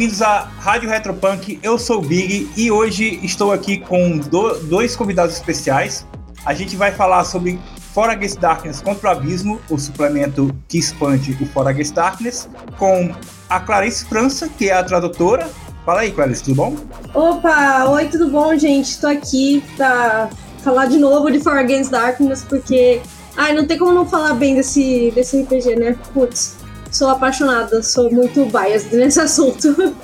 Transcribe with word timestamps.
Bem-vindos 0.00 0.22
à 0.22 0.50
Rádio 0.60 0.88
Retropunk. 0.88 1.60
Eu 1.62 1.78
sou 1.78 1.98
o 1.98 2.00
Big 2.00 2.50
e 2.56 2.70
hoje 2.70 3.20
estou 3.22 3.52
aqui 3.52 3.76
com 3.80 4.16
do, 4.16 4.54
dois 4.60 4.96
convidados 4.96 5.34
especiais. 5.34 6.06
A 6.42 6.54
gente 6.54 6.74
vai 6.74 6.90
falar 6.90 7.22
sobre 7.24 7.60
Fora 7.92 8.12
Against 8.12 8.38
Darkness 8.38 8.80
contra 8.80 9.10
o 9.10 9.12
Abismo, 9.12 9.60
o 9.68 9.76
suplemento 9.76 10.56
que 10.68 10.78
expande 10.78 11.36
o 11.38 11.44
Fora 11.44 11.68
Against 11.68 11.92
Darkness, 11.92 12.48
com 12.78 13.14
a 13.50 13.60
Clarice 13.60 14.06
França, 14.06 14.48
que 14.48 14.70
é 14.70 14.72
a 14.72 14.82
tradutora. 14.82 15.50
Fala 15.84 16.00
aí, 16.00 16.10
Clarice, 16.10 16.44
tudo 16.44 16.54
bom? 16.54 16.76
Opa, 17.12 17.84
oi, 17.90 18.08
tudo 18.08 18.30
bom, 18.30 18.56
gente? 18.56 18.92
Estou 18.92 19.10
aqui 19.10 19.62
para 19.76 20.30
falar 20.64 20.86
de 20.86 20.96
novo 20.96 21.30
de 21.30 21.40
Fora 21.40 21.60
Against 21.60 21.90
Darkness, 21.90 22.42
porque. 22.48 23.02
Ai, 23.36 23.52
não 23.52 23.66
tem 23.66 23.76
como 23.76 23.92
não 23.92 24.06
falar 24.06 24.32
bem 24.32 24.54
desse, 24.54 25.12
desse 25.14 25.42
RPG, 25.42 25.76
né? 25.76 25.98
Putz, 26.14 26.56
sou 26.90 27.08
apaixonada, 27.08 27.82
sou 27.82 28.10
muito 28.10 28.46
biased 28.46 28.94
nesse 28.94 29.20
assunto. 29.20 29.94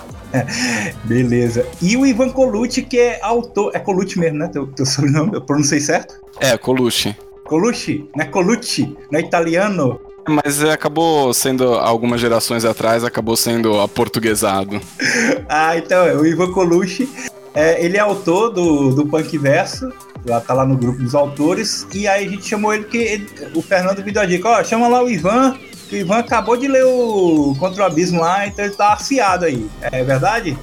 Beleza. 1.05 1.67
E 1.81 1.97
o 1.97 2.07
Ivan 2.07 2.31
Colucci, 2.31 2.83
que 2.83 2.99
é 2.99 3.21
autor. 3.23 3.71
É 3.75 3.79
Colucci 3.79 4.19
mesmo, 4.19 4.39
né? 4.39 4.49
Teu, 4.49 4.67
teu 4.67 4.85
sobrenome, 4.87 5.35
eu 5.35 5.41
pronunciei 5.41 5.81
certo? 5.81 6.21
É, 6.41 6.57
Colucci. 6.59 7.17
Colucci, 7.45 8.09
né? 8.17 8.25
Colucci, 8.27 8.97
não 9.11 9.21
é 9.21 9.23
italiano. 9.23 10.01
Mas 10.29 10.63
é, 10.63 10.73
acabou 10.73 11.33
sendo, 11.33 11.75
algumas 11.75 12.21
gerações 12.21 12.65
atrás, 12.65 13.05
acabou 13.05 13.37
sendo 13.37 13.81
aportuguesado. 13.81 14.81
ah, 15.49 15.77
então, 15.77 16.05
é, 16.05 16.15
o 16.17 16.27
Ivan 16.27 16.53
Colucci, 16.53 17.09
é, 17.55 17.85
ele 17.85 17.97
é 17.97 18.01
autor 18.01 18.51
do, 18.51 18.91
do 18.93 19.07
Punk 19.07 19.39
Verso, 19.39 19.93
lá 20.27 20.41
tá 20.41 20.53
lá 20.53 20.67
no 20.67 20.77
grupo 20.77 21.01
dos 21.01 21.15
autores, 21.15 21.87
e 21.95 22.09
aí 22.09 22.27
a 22.27 22.29
gente 22.29 22.45
chamou 22.45 22.75
ele 22.75 22.85
que 22.85 22.99
ele, 22.99 23.29
o 23.55 23.63
Fernando 23.63 24.05
me 24.05 24.11
deu 24.11 24.23
a 24.23 24.27
dica, 24.27 24.49
ó, 24.49 24.65
chama 24.65 24.89
lá 24.89 25.03
o 25.03 25.09
Ivan, 25.09 25.57
que 25.87 25.97
o 25.97 25.99
Ivan 25.99 26.19
acabou 26.19 26.57
de 26.57 26.69
ler 26.69 26.85
o 26.85 27.55
Contra 27.59 27.83
o 27.83 27.87
Abismo 27.87 28.21
lá, 28.21 28.47
então 28.47 28.65
ele 28.65 28.75
tá 28.75 28.93
afiado 28.93 29.45
aí. 29.45 29.67
É 29.81 30.03
verdade? 30.03 30.57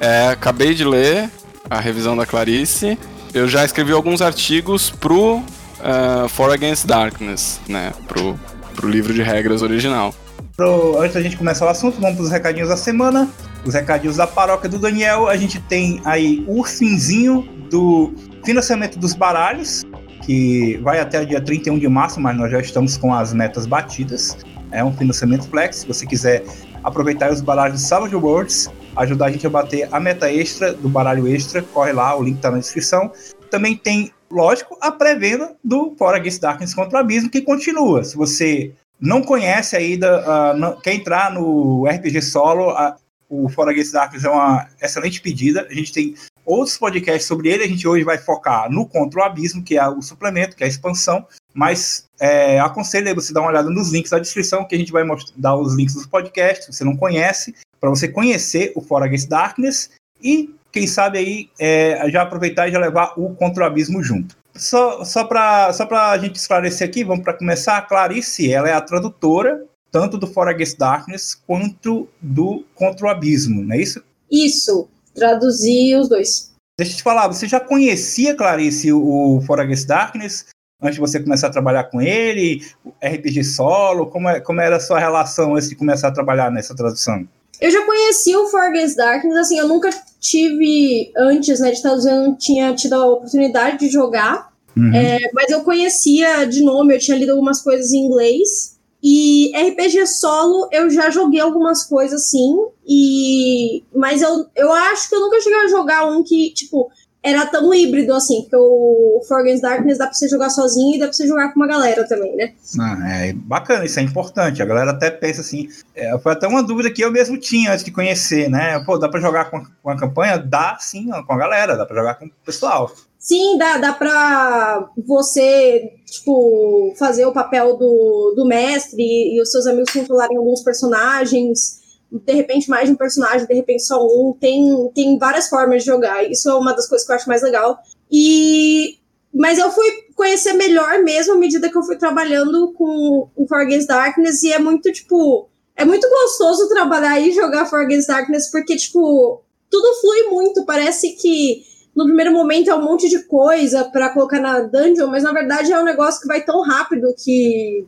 É, 0.00 0.28
acabei 0.28 0.74
de 0.74 0.84
ler 0.84 1.30
a 1.68 1.80
revisão 1.80 2.16
da 2.16 2.26
Clarice. 2.26 2.98
Eu 3.32 3.46
já 3.46 3.64
escrevi 3.64 3.92
alguns 3.92 4.20
artigos 4.20 4.90
pro 4.90 5.36
uh, 5.36 6.28
For 6.28 6.52
Against 6.52 6.86
Darkness, 6.86 7.60
né? 7.68 7.92
Pro, 8.08 8.38
pro 8.74 8.88
livro 8.88 9.14
de 9.14 9.22
regras 9.22 9.62
original. 9.62 10.14
Pro, 10.56 11.00
antes 11.00 11.14
da 11.14 11.22
gente 11.22 11.36
começar 11.36 11.66
o 11.66 11.68
assunto, 11.68 12.00
vamos 12.00 12.16
pros 12.16 12.30
recadinhos 12.30 12.68
da 12.68 12.76
semana. 12.76 13.28
Os 13.64 13.74
recadinhos 13.74 14.16
da 14.16 14.26
paróquia 14.26 14.68
do 14.68 14.78
Daniel. 14.78 15.28
A 15.28 15.36
gente 15.36 15.60
tem 15.60 16.00
aí 16.04 16.44
o 16.48 16.64
finzinho 16.64 17.48
do 17.70 18.12
financiamento 18.44 18.98
dos 18.98 19.14
baralhos, 19.14 19.84
que 20.22 20.78
vai 20.82 20.98
até 20.98 21.20
o 21.20 21.26
dia 21.26 21.40
31 21.40 21.78
de 21.78 21.88
março, 21.88 22.20
mas 22.20 22.36
nós 22.36 22.50
já 22.50 22.60
estamos 22.60 22.96
com 22.96 23.14
as 23.14 23.32
metas 23.32 23.66
batidas. 23.66 24.36
É 24.72 24.84
um 24.84 24.92
financiamento 24.96 25.48
flex. 25.48 25.78
Se 25.78 25.86
você 25.86 26.06
quiser 26.06 26.44
aproveitar 26.82 27.32
os 27.32 27.40
baralhos 27.40 27.80
de 27.80 27.86
Savage 27.86 28.14
Worlds, 28.14 28.70
ajudar 28.96 29.26
a 29.26 29.30
gente 29.30 29.46
a 29.46 29.50
bater 29.50 29.88
a 29.90 30.00
meta 30.00 30.32
extra 30.32 30.72
do 30.72 30.88
baralho 30.88 31.26
extra, 31.26 31.62
corre 31.62 31.92
lá, 31.92 32.16
o 32.16 32.22
link 32.22 32.36
está 32.36 32.50
na 32.50 32.58
descrição. 32.58 33.12
Também 33.50 33.76
tem, 33.76 34.12
lógico, 34.30 34.76
a 34.80 34.92
pré-venda 34.92 35.56
do 35.62 35.94
Fora 35.98 36.16
Against 36.16 36.40
Darkness 36.40 36.74
contra 36.74 36.98
o 36.98 37.00
Abismo, 37.00 37.30
que 37.30 37.42
continua. 37.42 38.04
Se 38.04 38.16
você 38.16 38.72
não 39.00 39.22
conhece 39.22 39.76
ainda, 39.76 40.20
uh, 40.20 40.56
não, 40.56 40.80
quer 40.80 40.94
entrar 40.94 41.32
no 41.32 41.86
RPG 41.86 42.22
solo, 42.22 42.72
uh, 42.72 42.94
o 43.28 43.48
Fora 43.48 43.70
Against 43.70 43.92
Darkness 43.92 44.24
é 44.24 44.28
uma 44.28 44.68
excelente 44.80 45.20
pedida. 45.20 45.66
A 45.68 45.74
gente 45.74 45.92
tem 45.92 46.14
outros 46.50 46.76
podcasts 46.76 47.26
sobre 47.26 47.48
ele. 47.48 47.64
A 47.64 47.68
gente 47.68 47.86
hoje 47.86 48.04
vai 48.04 48.18
focar 48.18 48.70
no 48.70 48.86
Contra 48.86 49.20
o 49.20 49.22
Abismo, 49.22 49.62
que 49.62 49.78
é 49.78 49.88
o 49.88 50.02
suplemento, 50.02 50.56
que 50.56 50.62
é 50.62 50.66
a 50.66 50.68
expansão. 50.68 51.26
Mas 51.54 52.06
é, 52.18 52.58
aconselho 52.60 53.14
você 53.14 53.32
dar 53.32 53.40
uma 53.40 53.50
olhada 53.50 53.70
nos 53.70 53.90
links 53.90 54.10
da 54.10 54.18
descrição, 54.18 54.64
que 54.64 54.74
a 54.74 54.78
gente 54.78 54.92
vai 54.92 55.04
dar 55.36 55.56
os 55.56 55.74
links 55.74 55.94
dos 55.94 56.06
podcasts, 56.06 56.66
se 56.66 56.72
você 56.72 56.84
não 56.84 56.96
conhece, 56.96 57.54
para 57.80 57.90
você 57.90 58.08
conhecer 58.08 58.72
o 58.74 58.80
Fora 58.80 59.06
Against 59.06 59.28
Darkness 59.28 59.90
e, 60.22 60.54
quem 60.70 60.86
sabe, 60.86 61.18
aí 61.18 61.50
é, 61.58 62.08
já 62.10 62.22
aproveitar 62.22 62.68
e 62.68 62.72
já 62.72 62.78
levar 62.78 63.14
o 63.16 63.34
Contra 63.34 63.64
o 63.64 63.66
Abismo 63.66 64.02
junto. 64.02 64.36
Só, 64.54 65.04
só 65.04 65.24
para 65.24 65.72
só 65.72 65.88
a 65.90 66.18
gente 66.18 66.36
esclarecer 66.36 66.86
aqui, 66.86 67.04
vamos 67.04 67.24
para 67.24 67.34
começar. 67.34 67.76
A 67.76 67.82
Clarice 67.82 68.52
ela 68.52 68.68
é 68.68 68.72
a 68.72 68.80
tradutora 68.80 69.64
tanto 69.90 70.16
do 70.16 70.26
Fora 70.26 70.50
Against 70.50 70.78
Darkness 70.78 71.34
quanto 71.46 72.08
do 72.20 72.64
Contra 72.74 73.06
o 73.06 73.10
Abismo, 73.10 73.62
não 73.62 73.74
é 73.74 73.80
isso? 73.80 74.02
Isso, 74.30 74.88
traduzi 75.14 75.94
os 75.96 76.08
dois. 76.08 76.49
Deixa 76.80 76.94
eu 76.94 76.96
te 76.96 77.02
falar, 77.02 77.28
você 77.28 77.46
já 77.46 77.60
conhecia, 77.60 78.34
Clarice, 78.34 78.90
o 78.90 79.42
Fora 79.46 79.64
Against 79.64 79.86
Darkness? 79.86 80.46
antes 80.82 80.94
de 80.94 81.00
você 81.00 81.20
começar 81.20 81.48
a 81.48 81.50
trabalhar 81.50 81.84
com 81.84 82.00
ele? 82.00 82.62
RPG 83.04 83.44
solo? 83.44 84.06
Como, 84.06 84.26
é, 84.30 84.40
como 84.40 84.62
era 84.62 84.76
a 84.76 84.80
sua 84.80 84.98
relação 84.98 85.54
antes 85.54 85.68
de 85.68 85.76
começar 85.76 86.08
a 86.08 86.10
trabalhar 86.10 86.50
nessa 86.50 86.74
tradução? 86.74 87.28
Eu 87.60 87.70
já 87.70 87.84
conheci 87.84 88.34
o 88.34 88.46
For 88.46 88.62
Against 88.62 88.96
Darkness, 88.96 89.36
assim, 89.36 89.58
eu 89.58 89.68
nunca 89.68 89.90
tive, 90.18 91.12
antes 91.18 91.60
né, 91.60 91.70
de 91.70 91.82
traduzir, 91.82 92.08
eu 92.08 92.22
não 92.22 92.34
tinha 92.34 92.74
tido 92.74 92.94
a 92.94 93.06
oportunidade 93.06 93.80
de 93.80 93.90
jogar, 93.90 94.50
uhum. 94.74 94.94
é, 94.94 95.18
mas 95.34 95.50
eu 95.50 95.60
conhecia 95.60 96.46
de 96.46 96.64
nome, 96.64 96.94
eu 96.94 96.98
tinha 96.98 97.18
lido 97.18 97.32
algumas 97.32 97.60
coisas 97.60 97.92
em 97.92 98.06
inglês, 98.06 98.79
e 99.02 99.50
RPG 99.56 100.06
solo 100.06 100.68
eu 100.72 100.90
já 100.90 101.10
joguei 101.10 101.40
algumas 101.40 101.84
coisas 101.84 102.28
sim, 102.28 102.56
e 102.86 103.82
mas 103.94 104.20
eu, 104.20 104.46
eu 104.54 104.72
acho 104.72 105.08
que 105.08 105.14
eu 105.14 105.20
nunca 105.20 105.40
cheguei 105.40 105.58
a 105.58 105.68
jogar 105.68 106.06
um 106.06 106.22
que, 106.22 106.52
tipo, 106.52 106.90
era 107.22 107.46
tão 107.46 107.72
híbrido 107.74 108.14
assim, 108.14 108.42
porque 108.42 108.56
o 108.56 109.20
For 109.28 109.40
Against 109.40 109.62
Darkness 109.62 109.98
dá 109.98 110.06
pra 110.06 110.14
você 110.14 110.28
jogar 110.28 110.48
sozinho 110.48 110.96
e 110.96 110.98
dá 110.98 111.06
pra 111.06 111.12
você 111.12 111.26
jogar 111.26 111.52
com 111.52 111.60
uma 111.60 111.66
galera 111.66 112.06
também, 112.08 112.34
né? 112.34 112.54
Ah, 112.78 113.26
é 113.26 113.32
bacana, 113.34 113.84
isso 113.84 114.00
é 114.00 114.02
importante. 114.02 114.62
A 114.62 114.66
galera 114.66 114.92
até 114.92 115.10
pensa 115.10 115.42
assim, 115.42 115.68
é, 115.94 116.18
foi 116.18 116.32
até 116.32 116.46
uma 116.46 116.62
dúvida 116.62 116.90
que 116.90 117.04
eu 117.04 117.10
mesmo 117.10 117.36
tinha 117.36 117.72
antes 117.72 117.84
de 117.84 117.90
conhecer, 117.90 118.48
né? 118.48 118.82
Pô, 118.86 118.96
dá 118.96 119.08
pra 119.08 119.20
jogar 119.20 119.50
com, 119.50 119.62
com 119.82 119.90
a 119.90 119.98
campanha? 119.98 120.38
Dá 120.38 120.78
sim, 120.80 121.10
com 121.26 121.32
a 121.32 121.38
galera, 121.38 121.76
dá 121.76 121.84
pra 121.84 121.96
jogar 121.96 122.14
com 122.14 122.24
o 122.24 122.30
pessoal. 122.44 122.90
Sim, 123.20 123.58
dá, 123.58 123.76
dá 123.76 123.92
pra 123.92 124.90
você, 124.96 125.92
tipo, 126.06 126.94
fazer 126.98 127.26
o 127.26 127.34
papel 127.34 127.76
do, 127.76 128.32
do 128.34 128.46
mestre 128.46 129.02
e 129.02 129.38
os 129.42 129.50
seus 129.50 129.66
amigos 129.66 129.92
controlarem 129.92 130.38
alguns 130.38 130.62
personagens 130.62 131.80
de 132.10 132.32
repente 132.32 132.68
mais 132.68 132.88
de 132.88 132.94
um 132.94 132.96
personagem, 132.96 133.46
de 133.46 133.54
repente 133.54 133.84
só 133.84 134.02
um. 134.02 134.34
Tem, 134.40 134.90
tem 134.94 135.18
várias 135.18 135.48
formas 135.48 135.82
de 135.82 135.86
jogar. 135.86 136.24
Isso 136.28 136.48
é 136.48 136.54
uma 136.54 136.72
das 136.72 136.88
coisas 136.88 137.06
que 137.06 137.12
eu 137.12 137.16
acho 137.16 137.28
mais 137.28 137.42
legal. 137.42 137.78
E 138.10 138.98
mas 139.32 139.58
eu 139.58 139.70
fui 139.70 139.86
conhecer 140.16 140.54
melhor 140.54 141.04
mesmo 141.04 141.34
à 141.34 141.36
medida 141.36 141.70
que 141.70 141.76
eu 141.76 141.84
fui 141.84 141.96
trabalhando 141.96 142.72
com 142.72 143.28
o 143.36 143.46
For 143.46 143.60
Against 143.60 143.86
Darkness 143.86 144.42
e 144.42 144.52
é 144.52 144.58
muito 144.58 144.90
tipo 144.90 145.48
é 145.76 145.84
muito 145.84 146.08
gostoso 146.08 146.68
trabalhar 146.68 147.20
e 147.20 147.30
jogar 147.32 147.66
For 147.66 147.80
Against 147.82 148.08
Darkness 148.08 148.50
porque 148.50 148.76
tipo 148.76 149.44
tudo 149.70 150.00
flui 150.00 150.22
muito, 150.30 150.64
parece 150.64 151.12
que 151.12 151.62
no 151.94 152.04
primeiro 152.04 152.32
momento 152.32 152.70
é 152.70 152.74
um 152.74 152.84
monte 152.84 153.08
de 153.08 153.24
coisa 153.24 153.84
para 153.84 154.10
colocar 154.10 154.40
na 154.40 154.60
dungeon, 154.60 155.08
mas 155.08 155.22
na 155.22 155.32
verdade 155.32 155.72
é 155.72 155.80
um 155.80 155.84
negócio 155.84 156.20
que 156.20 156.28
vai 156.28 156.42
tão 156.42 156.62
rápido 156.62 157.14
que 157.22 157.86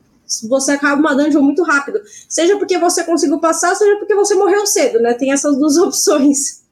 você 0.49 0.73
acaba 0.73 1.01
uma 1.01 1.15
dungeon 1.15 1.43
muito 1.43 1.63
rápido. 1.63 2.01
Seja 2.29 2.57
porque 2.59 2.79
você 2.79 3.05
conseguiu 3.05 3.39
passar, 3.39 3.75
seja 3.75 3.99
porque 3.99 4.15
você 4.15 4.35
morreu 4.35 4.67
cedo, 4.67 5.01
né? 5.01 5.15
Tem 5.15 5.33
essas 5.33 5.57
duas 5.57 5.77
opções. 5.79 6.63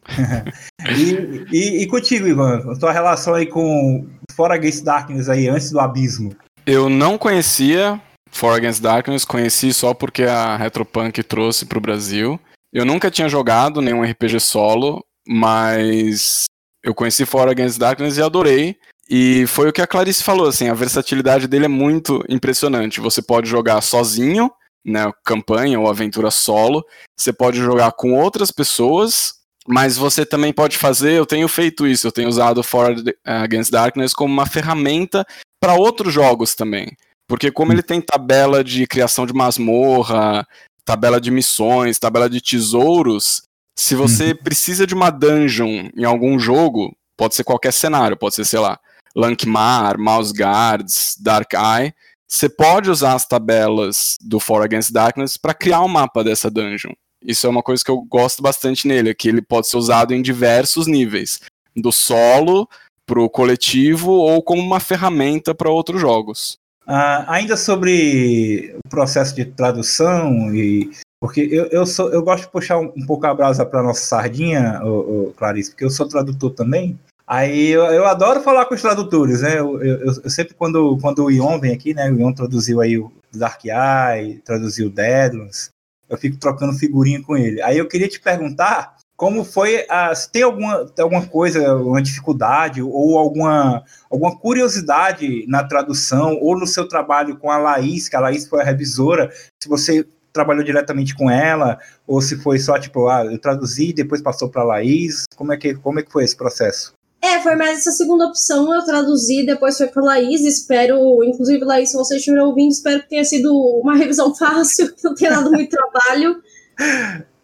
e, 0.98 1.44
e, 1.52 1.82
e, 1.82 1.86
contigo, 1.86 2.26
Ivan, 2.26 2.72
a 2.72 2.78
tua 2.78 2.90
relação 2.90 3.34
aí 3.34 3.46
com 3.46 4.06
For 4.34 4.50
Against 4.50 4.82
Darkness 4.82 5.28
aí, 5.28 5.48
antes 5.48 5.70
do 5.70 5.78
Abismo? 5.78 6.34
Eu 6.66 6.88
não 6.88 7.18
conhecia 7.18 8.00
For 8.30 8.54
Against 8.54 8.82
Darkness, 8.82 9.24
conheci 9.24 9.72
só 9.72 9.94
porque 9.94 10.24
a 10.24 10.56
Retropunk 10.56 11.22
trouxe 11.22 11.66
pro 11.66 11.80
Brasil. 11.80 12.40
Eu 12.72 12.84
nunca 12.84 13.10
tinha 13.10 13.28
jogado 13.28 13.82
nenhum 13.82 14.02
RPG 14.02 14.40
solo, 14.40 15.04
mas 15.26 16.44
eu 16.82 16.94
conheci 16.94 17.24
For 17.26 17.48
Against 17.48 17.78
Darkness 17.78 18.16
e 18.16 18.22
adorei. 18.22 18.76
E 19.08 19.46
foi 19.48 19.68
o 19.68 19.72
que 19.72 19.82
a 19.82 19.86
Clarice 19.86 20.22
falou, 20.22 20.46
assim, 20.46 20.68
a 20.68 20.74
versatilidade 20.74 21.48
dele 21.48 21.64
é 21.64 21.68
muito 21.68 22.24
impressionante. 22.28 23.00
Você 23.00 23.20
pode 23.20 23.48
jogar 23.48 23.80
sozinho, 23.80 24.50
né, 24.84 25.10
campanha 25.24 25.80
ou 25.80 25.88
aventura 25.88 26.30
solo, 26.30 26.84
você 27.16 27.32
pode 27.32 27.58
jogar 27.58 27.92
com 27.92 28.14
outras 28.14 28.50
pessoas, 28.52 29.34
mas 29.66 29.96
você 29.96 30.24
também 30.24 30.52
pode 30.52 30.78
fazer, 30.78 31.12
eu 31.12 31.26
tenho 31.26 31.48
feito 31.48 31.86
isso, 31.86 32.06
eu 32.06 32.12
tenho 32.12 32.28
usado 32.28 32.62
For 32.62 32.94
Against 33.24 33.70
Darkness 33.70 34.14
como 34.14 34.32
uma 34.32 34.46
ferramenta 34.46 35.26
para 35.60 35.74
outros 35.74 36.14
jogos 36.14 36.54
também. 36.54 36.96
Porque 37.28 37.50
como 37.50 37.72
ele 37.72 37.82
tem 37.82 38.00
tabela 38.00 38.64
de 38.64 38.86
criação 38.86 39.26
de 39.26 39.32
masmorra, 39.32 40.46
tabela 40.84 41.20
de 41.20 41.30
missões, 41.30 41.98
tabela 41.98 42.28
de 42.28 42.40
tesouros, 42.40 43.42
se 43.78 43.94
você 43.94 44.32
uhum. 44.32 44.36
precisa 44.36 44.86
de 44.86 44.94
uma 44.94 45.10
dungeon 45.10 45.88
em 45.96 46.04
algum 46.04 46.38
jogo, 46.38 46.94
pode 47.16 47.34
ser 47.34 47.44
qualquer 47.44 47.72
cenário, 47.72 48.16
pode 48.16 48.34
ser, 48.34 48.44
sei 48.44 48.58
lá, 48.58 48.78
Lankmar, 49.16 49.98
Mouse 49.98 50.32
Guards, 50.32 51.16
Dark 51.20 51.52
Eye, 51.54 51.92
você 52.28 52.48
pode 52.48 52.88
usar 52.88 53.14
as 53.14 53.26
tabelas 53.26 54.16
do 54.20 54.38
For 54.38 54.62
Against 54.62 54.92
Darkness 54.92 55.36
para 55.36 55.52
criar 55.52 55.82
um 55.82 55.88
mapa 55.88 56.22
dessa 56.22 56.48
dungeon. 56.48 56.92
Isso 57.22 57.46
é 57.46 57.50
uma 57.50 57.62
coisa 57.62 57.84
que 57.84 57.90
eu 57.90 58.00
gosto 58.02 58.40
bastante 58.40 58.86
nele, 58.86 59.10
é 59.10 59.14
que 59.14 59.28
ele 59.28 59.42
pode 59.42 59.66
ser 59.66 59.76
usado 59.76 60.14
em 60.14 60.22
diversos 60.22 60.86
níveis, 60.86 61.40
do 61.76 61.90
solo 61.90 62.68
para 63.04 63.20
o 63.20 63.28
coletivo 63.28 64.12
ou 64.12 64.42
como 64.42 64.62
uma 64.62 64.78
ferramenta 64.78 65.54
para 65.54 65.68
outros 65.68 66.00
jogos. 66.00 66.56
Uh, 66.86 67.26
ainda 67.26 67.56
sobre 67.56 68.74
o 68.76 68.88
processo 68.88 69.34
de 69.34 69.44
tradução 69.44 70.54
e 70.54 70.90
Porque 71.20 71.42
eu, 71.42 71.66
eu, 71.66 71.84
sou, 71.84 72.10
eu 72.10 72.22
gosto 72.22 72.44
de 72.44 72.50
puxar 72.50 72.78
um, 72.78 72.90
um 72.96 73.04
pouco 73.04 73.26
a 73.26 73.34
brasa 73.34 73.66
para 73.66 73.82
nossa 73.82 74.00
sardinha, 74.00 74.80
o, 74.82 75.28
o, 75.28 75.34
Clarice, 75.34 75.70
porque 75.70 75.84
eu 75.84 75.90
sou 75.90 76.08
tradutor 76.08 76.52
também. 76.52 76.98
Aí 77.26 77.68
eu, 77.68 77.84
eu 77.84 78.06
adoro 78.06 78.40
falar 78.40 78.64
com 78.64 78.74
os 78.74 78.80
tradutores, 78.80 79.42
né? 79.42 79.60
Eu, 79.60 79.80
eu, 79.82 79.98
eu, 80.06 80.30
sempre, 80.30 80.54
quando, 80.54 80.96
quando 80.98 81.22
o 81.22 81.30
Ion 81.30 81.60
vem 81.60 81.72
aqui, 81.72 81.92
né? 81.92 82.10
O 82.10 82.18
Ion 82.18 82.32
traduziu 82.32 82.80
aí 82.80 82.98
o 82.98 83.12
Dark 83.32 83.62
Eye, 83.64 84.40
traduziu 84.44 84.86
o 84.86 84.90
Deadlands, 84.90 85.70
eu 86.08 86.16
fico 86.16 86.38
trocando 86.38 86.72
figurinha 86.72 87.22
com 87.22 87.36
ele. 87.36 87.62
Aí 87.62 87.76
eu 87.76 87.86
queria 87.86 88.08
te 88.08 88.18
perguntar 88.18 88.96
como 89.14 89.44
foi 89.44 89.84
a, 89.90 90.14
se 90.14 90.32
tem 90.32 90.42
alguma, 90.42 90.90
alguma 90.98 91.26
coisa, 91.26 91.76
uma 91.76 92.00
dificuldade 92.00 92.80
ou 92.82 93.18
alguma, 93.18 93.84
alguma 94.10 94.34
curiosidade 94.36 95.44
na 95.46 95.62
tradução 95.62 96.38
ou 96.40 96.58
no 96.58 96.66
seu 96.66 96.88
trabalho 96.88 97.36
com 97.36 97.50
a 97.50 97.58
Laís, 97.58 98.08
que 98.08 98.16
a 98.16 98.20
Laís 98.20 98.48
foi 98.48 98.62
a 98.62 98.64
revisora, 98.64 99.30
se 99.62 99.68
você 99.68 100.06
trabalhou 100.32 100.64
diretamente 100.64 101.14
com 101.14 101.30
ela 101.30 101.78
ou 102.06 102.20
se 102.20 102.36
foi 102.36 102.58
só 102.58 102.78
tipo, 102.78 103.08
ah, 103.08 103.24
eu 103.24 103.38
traduzi 103.38 103.90
e 103.90 103.94
depois 103.94 104.22
passou 104.22 104.48
para 104.48 104.64
Laís, 104.64 105.24
como 105.36 105.52
é 105.52 105.56
que 105.56 105.74
como 105.74 106.00
é 106.00 106.02
que 106.02 106.12
foi 106.12 106.24
esse 106.24 106.36
processo? 106.36 106.92
É, 107.22 107.38
foi 107.40 107.54
mais 107.54 107.80
essa 107.80 107.92
segunda 107.92 108.26
opção, 108.26 108.74
eu 108.74 108.82
traduzi, 108.82 109.44
depois 109.44 109.76
foi 109.76 109.88
para 109.88 110.02
Laís, 110.02 110.40
espero, 110.40 111.22
inclusive 111.22 111.62
Laís, 111.64 111.90
se 111.90 111.96
você 111.96 112.16
estiver 112.16 112.40
ouvindo, 112.40 112.70
espero 112.70 113.02
que 113.02 113.10
tenha 113.10 113.24
sido 113.24 113.52
uma 113.82 113.94
revisão 113.94 114.34
fácil, 114.36 114.94
que 114.94 115.04
não 115.04 115.14
tenha 115.14 115.32
dado 115.32 115.50
muito 115.50 115.70
trabalho. 115.70 116.42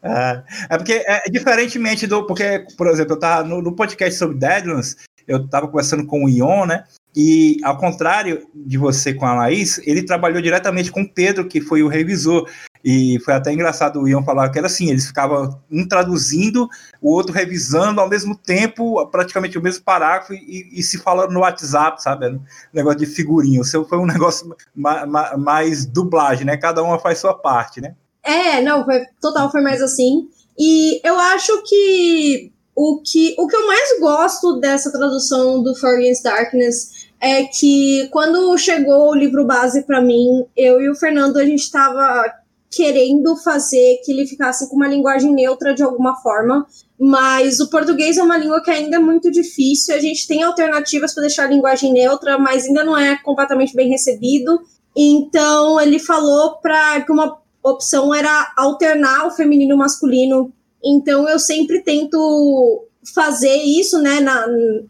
É, 0.02 0.42
é 0.70 0.78
porque, 0.78 1.04
é, 1.06 1.22
diferentemente 1.30 2.06
do. 2.06 2.26
Porque, 2.26 2.66
por 2.76 2.86
exemplo, 2.88 3.14
eu 3.14 3.18
tava 3.18 3.46
no, 3.46 3.60
no 3.60 3.76
podcast 3.76 4.18
sobre 4.18 4.38
Deadlands, 4.38 4.96
eu 5.28 5.44
estava 5.44 5.66
conversando 5.66 6.06
com 6.06 6.24
o 6.24 6.28
Ion, 6.28 6.64
né? 6.64 6.84
E 7.16 7.56
ao 7.64 7.78
contrário 7.78 8.46
de 8.54 8.76
você 8.76 9.14
com 9.14 9.24
a 9.24 9.34
Laís, 9.34 9.80
ele 9.86 10.02
trabalhou 10.02 10.42
diretamente 10.42 10.92
com 10.92 11.00
o 11.00 11.08
Pedro, 11.08 11.48
que 11.48 11.62
foi 11.62 11.82
o 11.82 11.88
revisor. 11.88 12.46
E 12.84 13.18
foi 13.24 13.32
até 13.32 13.50
engraçado 13.50 14.02
o 14.02 14.06
Ion 14.06 14.22
falar 14.22 14.50
que 14.50 14.58
era 14.58 14.66
assim: 14.66 14.90
eles 14.90 15.06
ficavam 15.06 15.58
um 15.70 15.88
traduzindo, 15.88 16.68
o 17.00 17.10
outro 17.10 17.32
revisando 17.32 18.02
ao 18.02 18.08
mesmo 18.08 18.36
tempo, 18.36 19.04
praticamente 19.06 19.56
o 19.56 19.62
mesmo 19.62 19.82
parágrafo, 19.82 20.34
e, 20.34 20.68
e 20.70 20.82
se 20.82 20.98
falando 20.98 21.32
no 21.32 21.40
WhatsApp, 21.40 22.02
sabe? 22.02 22.38
Negócio 22.70 22.98
de 22.98 23.06
figurinha. 23.06 23.62
O 23.62 23.64
seu 23.64 23.82
foi 23.88 23.96
um 23.96 24.04
negócio 24.06 24.54
mais, 24.74 25.08
mais 25.38 25.86
dublagem, 25.86 26.44
né? 26.44 26.58
Cada 26.58 26.82
uma 26.82 26.98
faz 26.98 27.18
sua 27.18 27.32
parte, 27.32 27.80
né? 27.80 27.94
É, 28.22 28.60
não, 28.60 28.84
foi, 28.84 29.06
total 29.22 29.50
foi 29.50 29.62
mais 29.62 29.80
assim. 29.80 30.28
E 30.58 31.00
eu 31.02 31.18
acho 31.18 31.62
que 31.62 32.52
o 32.76 33.00
que, 33.00 33.34
o 33.38 33.48
que 33.48 33.56
eu 33.56 33.66
mais 33.66 33.98
gosto 34.00 34.60
dessa 34.60 34.92
tradução 34.92 35.62
do 35.62 35.74
For 35.74 35.96
Against 35.96 36.22
Darkness 36.22 36.95
é 37.20 37.44
que 37.44 38.08
quando 38.10 38.56
chegou 38.58 39.10
o 39.10 39.14
livro 39.14 39.46
base 39.46 39.82
para 39.82 40.00
mim, 40.00 40.44
eu 40.56 40.80
e 40.80 40.90
o 40.90 40.94
Fernando, 40.94 41.38
a 41.38 41.44
gente 41.44 41.62
estava 41.62 42.24
querendo 42.70 43.36
fazer 43.36 44.00
que 44.04 44.12
ele 44.12 44.26
ficasse 44.26 44.68
com 44.68 44.76
uma 44.76 44.88
linguagem 44.88 45.32
neutra 45.32 45.74
de 45.74 45.82
alguma 45.82 46.16
forma, 46.16 46.66
mas 46.98 47.60
o 47.60 47.70
português 47.70 48.18
é 48.18 48.22
uma 48.22 48.36
língua 48.36 48.62
que 48.62 48.70
ainda 48.70 48.96
é 48.96 49.00
muito 49.00 49.30
difícil, 49.30 49.94
a 49.94 49.98
gente 49.98 50.26
tem 50.26 50.42
alternativas 50.42 51.14
para 51.14 51.22
deixar 51.22 51.44
a 51.44 51.50
linguagem 51.50 51.92
neutra, 51.92 52.38
mas 52.38 52.66
ainda 52.66 52.84
não 52.84 52.96
é 52.96 53.16
completamente 53.22 53.74
bem 53.74 53.88
recebido. 53.88 54.60
Então 54.94 55.80
ele 55.80 55.98
falou 55.98 56.56
para 56.56 57.00
que 57.02 57.12
uma 57.12 57.38
opção 57.62 58.14
era 58.14 58.52
alternar 58.56 59.26
o 59.26 59.30
feminino 59.30 59.72
e 59.72 59.74
o 59.74 59.78
masculino. 59.78 60.52
Então 60.84 61.28
eu 61.28 61.38
sempre 61.38 61.82
tento 61.82 62.85
fazer 63.14 63.56
isso, 63.56 63.98
né, 64.00 64.20
na, 64.20 64.46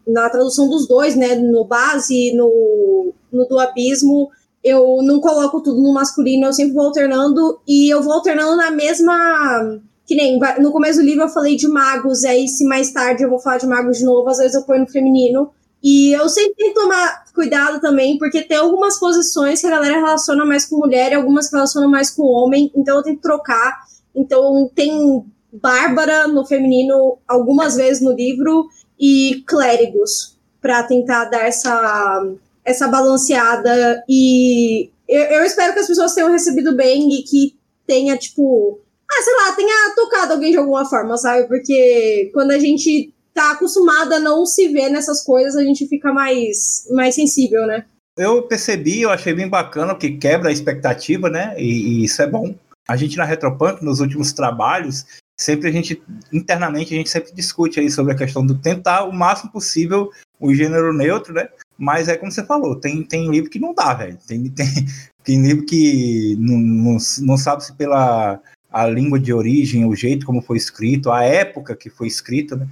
na 0.07 0.31
tradução 0.31 0.69
dos 0.69 0.87
dois, 0.87 1.15
né, 1.15 1.35
no 1.35 1.65
base, 1.65 2.33
no, 2.35 3.13
no 3.33 3.47
do 3.47 3.59
abismo, 3.59 4.29
eu 4.65 4.99
não 5.03 5.21
coloco 5.21 5.63
tudo 5.63 5.81
no 5.81 5.93
masculino, 5.93 6.47
eu 6.47 6.53
sempre 6.53 6.75
vou 6.75 6.87
alternando, 6.87 7.61
e 7.67 7.93
eu 7.93 8.03
vou 8.03 8.13
alternando 8.13 8.57
na 8.57 8.71
mesma, 8.71 9.81
que 10.05 10.15
nem, 10.15 10.39
no 10.59 10.73
começo 10.73 10.99
do 10.99 11.05
livro 11.05 11.25
eu 11.25 11.29
falei 11.29 11.57
de 11.57 11.69
magos, 11.69 12.25
aí 12.25 12.49
se 12.49 12.65
mais 12.65 12.91
tarde 12.91 13.23
eu 13.23 13.31
vou 13.31 13.39
falar 13.39 13.59
de 13.59 13.67
magos 13.67 13.99
de 13.99 14.05
novo, 14.05 14.29
às 14.29 14.39
vezes 14.39 14.55
eu 14.55 14.63
ponho 14.63 14.81
no 14.81 14.89
feminino, 14.89 15.51
e 15.83 16.13
eu 16.13 16.29
sempre 16.29 16.55
tenho 16.55 16.75
que 16.75 16.81
tomar 16.81 17.25
cuidado 17.33 17.81
também, 17.81 18.19
porque 18.19 18.43
tem 18.43 18.57
algumas 18.57 18.99
posições 18.99 19.61
que 19.61 19.67
a 19.67 19.71
galera 19.71 20.01
relaciona 20.01 20.45
mais 20.45 20.65
com 20.65 20.79
mulher 20.79 21.13
e 21.13 21.15
algumas 21.15 21.49
que 21.49 21.55
relacionam 21.55 21.89
mais 21.89 22.11
com 22.11 22.25
homem, 22.25 22.73
então 22.75 22.97
eu 22.97 23.03
tenho 23.03 23.17
que 23.17 23.23
trocar. 23.23 23.85
Então 24.15 24.69
tem 24.75 25.25
Bárbara 25.61 26.29
no 26.29 26.47
feminino 26.47 27.19
algumas 27.27 27.77
vezes 27.77 28.03
no 28.03 28.13
livro 28.13 28.69
e 28.99 29.43
clérigos 29.47 30.37
para 30.61 30.83
tentar 30.83 31.27
dar 31.27 31.47
essa, 31.47 32.25
essa 32.65 32.89
balanceada. 32.89 34.03
E 34.09 34.91
eu, 35.09 35.23
eu 35.23 35.45
espero 35.45 35.73
que 35.73 35.81
as 35.81 35.87
pessoas 35.87 36.15
tenham 36.15 36.31
recebido 36.31 36.75
bem 36.75 37.09
e 37.13 37.23
que 37.23 37.57
tenha, 37.87 38.17
tipo, 38.17 38.81
ah, 39.11 39.23
sei 39.23 39.35
lá, 39.35 39.53
tenha 39.53 39.95
tocado 39.95 40.33
alguém 40.33 40.51
de 40.51 40.59
alguma 40.59 40.85
forma, 40.85 41.17
sabe? 41.17 41.47
Porque 41.47 42.31
quando 42.35 42.51
a 42.51 42.59
gente 42.59 43.13
tá 43.33 43.53
acostumada 43.53 44.17
a 44.17 44.21
não 44.21 44.47
se 44.47 44.69
ver 44.69 44.89
nessas 44.89 45.23
coisas, 45.23 45.57
a 45.57 45.63
gente 45.63 45.87
fica 45.87 46.13
mais, 46.13 46.89
mais 46.91 47.15
sensível, 47.15 47.67
né? 47.67 47.85
Eu 48.19 48.43
percebi, 48.43 49.03
eu 49.03 49.11
achei 49.11 49.35
bem 49.35 49.47
bacana, 49.47 49.95
que 49.95 50.13
quebra 50.13 50.49
a 50.49 50.53
expectativa, 50.53 51.29
né? 51.29 51.55
E, 51.59 52.01
e, 52.01 52.05
isso 52.05 52.23
é 52.23 52.27
bom. 52.27 52.55
A 52.89 52.97
gente 52.97 53.17
na 53.17 53.25
Retropunk, 53.25 53.85
nos 53.85 54.01
últimos 54.01 54.33
trabalhos, 54.33 55.05
sempre 55.39 55.69
a 55.69 55.73
gente, 55.73 56.03
internamente, 56.33 56.95
a 56.95 56.97
gente 56.97 57.11
sempre 57.11 57.33
discute 57.33 57.79
aí 57.79 57.91
sobre 57.91 58.13
a 58.13 58.17
questão 58.17 58.45
do 58.45 58.59
tentar 58.59 59.05
o 59.05 59.13
máximo 59.13 59.53
possível 59.53 60.11
o 60.39 60.55
gênero 60.55 60.93
neutro, 60.93 61.33
né? 61.35 61.49
Mas 61.79 62.09
é 62.09 62.17
como 62.17 62.31
você 62.31 62.45
falou, 62.45 62.77
tem, 62.77 63.03
tem 63.03 63.31
livro 63.31 63.51
que 63.51 63.59
não 63.59 63.75
dá, 63.75 63.95
velho. 63.95 64.19
Tem, 64.27 64.49
tem, 64.51 64.67
tem 65.25 65.43
livro 65.43 65.65
que 65.65 66.37
não, 66.39 66.59
não, 66.59 66.97
não 67.21 67.37
sabe 67.37 67.65
se 67.65 67.75
pela 67.75 68.41
a 68.71 68.87
língua 68.87 69.19
de 69.19 69.33
origem, 69.33 69.87
o 69.87 69.95
jeito 69.95 70.27
como 70.27 70.43
foi 70.43 70.59
escrito, 70.59 71.11
a 71.11 71.23
época 71.23 71.75
que 71.75 71.89
foi 71.89 72.09
escrito, 72.09 72.57
né? 72.57 72.69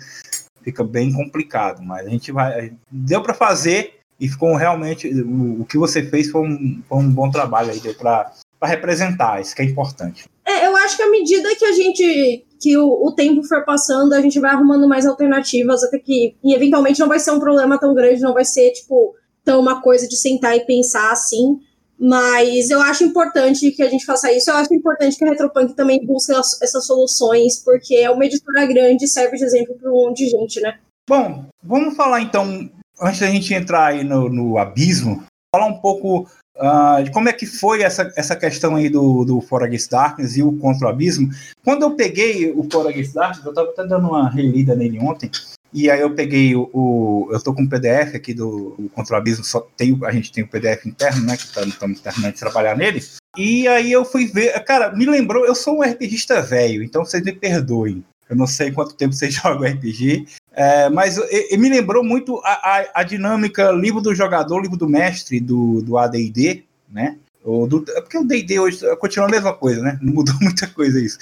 fica 0.63 0.83
bem 0.83 1.13
complicado. 1.13 1.83
Mas 1.83 2.07
a 2.07 2.11
gente 2.11 2.33
vai. 2.33 2.73
Deu 2.91 3.23
para 3.23 3.35
fazer 3.35 4.01
e 4.19 4.29
ficou 4.29 4.55
realmente. 4.57 5.09
O, 5.09 5.63
o, 5.63 5.65
que 5.65 5.79
você 5.79 6.03
fez 6.03 6.31
foi 6.31 6.43
um, 6.43 6.83
foi 6.89 6.99
um 6.99 7.11
bom 7.11 7.31
trabalho 7.31 7.71
aí, 7.71 7.81
deu 7.81 7.95
para 7.95 8.33
representar, 8.63 9.41
isso 9.41 9.55
que 9.55 9.63
é 9.63 9.65
importante. 9.65 10.25
É, 10.45 10.67
eu 10.67 10.77
acho 10.77 10.97
que 10.97 11.03
à 11.03 11.11
medida 11.11 11.55
que 11.57 11.65
a 11.65 11.73
gente. 11.73 12.47
que 12.61 12.77
o, 12.77 13.07
o 13.07 13.13
tempo 13.13 13.43
for 13.45 13.65
passando, 13.65 14.13
a 14.13 14.21
gente 14.21 14.39
vai 14.39 14.51
arrumando 14.51 14.89
mais 14.89 15.07
alternativas, 15.07 15.83
até 15.83 15.99
que. 15.99 16.37
E 16.43 16.55
eventualmente 16.55 17.01
não 17.01 17.09
vai 17.09 17.19
ser 17.19 17.31
um 17.31 17.41
problema 17.41 17.79
tão 17.79 17.95
grande, 17.95 18.21
não 18.21 18.35
vai 18.35 18.45
ser, 18.45 18.71
tipo, 18.73 19.15
tão 19.45 19.61
uma 19.61 19.81
coisa 19.81 20.07
de 20.07 20.17
sentar 20.17 20.57
e 20.57 20.67
pensar 20.67 21.13
assim. 21.13 21.59
Mas 21.99 22.71
eu 22.71 22.81
acho 22.83 23.05
importante 23.05 23.71
que 23.71 23.83
a 23.83 23.89
gente 23.89 24.05
faça 24.05 24.31
isso. 24.33 24.51
Eu 24.51 24.57
acho 24.57 24.75
importante 24.75 25.17
que 25.17 25.25
a 25.25 25.31
Retropunk 25.31 25.75
também 25.75 26.05
busque 26.05 26.33
essas 26.33 26.87
soluções, 26.87 27.63
porque 27.63 27.95
é 27.95 28.11
uma 28.11 28.25
editora 28.25 28.67
grande 28.67 29.05
e 29.05 29.09
serve 29.09 29.37
de 29.37 29.45
exemplo 29.45 29.77
para 29.77 29.91
um 29.91 29.95
monte 29.95 30.25
de 30.25 30.31
gente, 30.31 30.61
né? 30.61 30.79
Bom, 31.09 31.45
vamos 31.63 31.95
falar 31.95 32.21
então, 32.21 32.69
antes 33.01 33.21
da 33.21 33.27
gente 33.29 33.55
entrar 33.55 33.87
aí 33.87 34.03
no, 34.03 34.29
no 34.29 34.59
abismo, 34.59 35.25
falar 35.55 35.67
um 35.67 35.81
pouco 35.81 36.27
de 37.03 37.11
como 37.11 37.29
é 37.29 37.33
que 37.33 37.47
foi 37.47 37.83
essa, 37.83 38.13
essa 38.17 38.37
questão 38.37 38.77
aí 38.77 38.89
do, 38.89 39.25
do 39.25 39.41
For 39.41 39.63
Against 39.63 39.91
Darkness 39.91 40.37
e 40.37 40.43
o 40.43 40.53
Contra 40.59 40.87
o 40.87 40.91
Abismo. 40.91 41.31
Quando 41.65 41.83
eu 41.83 41.93
peguei 41.93 42.53
o 42.53 42.67
For 42.71 42.87
Against 42.87 43.15
Darkness, 43.15 43.45
eu 43.45 43.51
estava 43.51 43.71
até 43.71 43.87
dando 43.87 44.09
uma 44.09 44.29
relida 44.31 44.75
nele 44.75 44.99
ontem, 44.99 45.31
e 45.73 45.91
aí 45.91 46.01
eu 46.01 46.15
peguei 46.15 46.55
o, 46.55 46.71
o 46.73 47.29
eu 47.33 47.43
tô 47.43 47.53
com 47.53 47.63
o 47.63 47.69
PDF 47.69 48.15
aqui 48.15 48.33
do 48.33 48.89
Contra 48.95 49.17
o 49.17 49.19
Abismo, 49.19 49.45
só 49.45 49.67
tem, 49.77 49.99
a 50.05 50.13
gente 50.13 50.31
tem 50.31 50.45
o 50.45 50.49
PDF 50.49 50.87
interno, 50.87 51.27
né, 51.27 51.37
que 51.37 51.45
estamos 51.45 52.01
tá, 52.01 52.11
terminando 52.11 52.35
de 52.35 52.41
trabalhar 52.41 52.77
nele. 52.77 53.03
E 53.37 53.67
aí 53.67 53.91
eu 53.91 54.05
fui 54.05 54.27
ver, 54.27 54.53
cara, 54.65 54.95
me 54.95 55.05
lembrou, 55.05 55.45
eu 55.45 55.55
sou 55.55 55.79
um 55.79 55.83
RPGista 55.83 56.41
velho, 56.41 56.85
então 56.85 57.05
vocês 57.05 57.25
me 57.25 57.33
perdoem. 57.33 58.05
Eu 58.29 58.37
não 58.37 58.47
sei 58.47 58.73
quanto 58.73 58.95
tempo 58.95 59.15
vocês 59.15 59.35
jogam 59.35 59.69
RPG, 59.69 60.27
é, 60.53 60.89
mas 60.89 61.19
e, 61.19 61.57
me 61.57 61.69
lembrou 61.69 62.05
muito 62.05 62.41
a, 62.45 62.53
a, 62.53 63.01
a, 63.01 63.03
dinâmica 63.03 63.71
livro 63.73 64.01
do 64.01 64.15
jogador, 64.15 64.61
livro 64.61 64.77
do 64.77 64.89
mestre 64.89 65.41
do, 65.41 65.83
do 65.83 65.99
AD&D, 65.99 66.65
né? 66.91 67.17
Ou 67.45 67.67
do, 67.67 67.85
é 67.91 68.01
porque 68.01 68.17
o 68.17 68.25
D&D 68.25 68.59
hoje 68.59 68.97
continua 68.97 69.29
a 69.29 69.31
mesma 69.31 69.53
coisa, 69.53 69.83
né? 69.83 69.99
Não 70.01 70.15
mudou 70.15 70.35
muita 70.41 70.67
coisa 70.67 70.99
isso. 70.99 71.19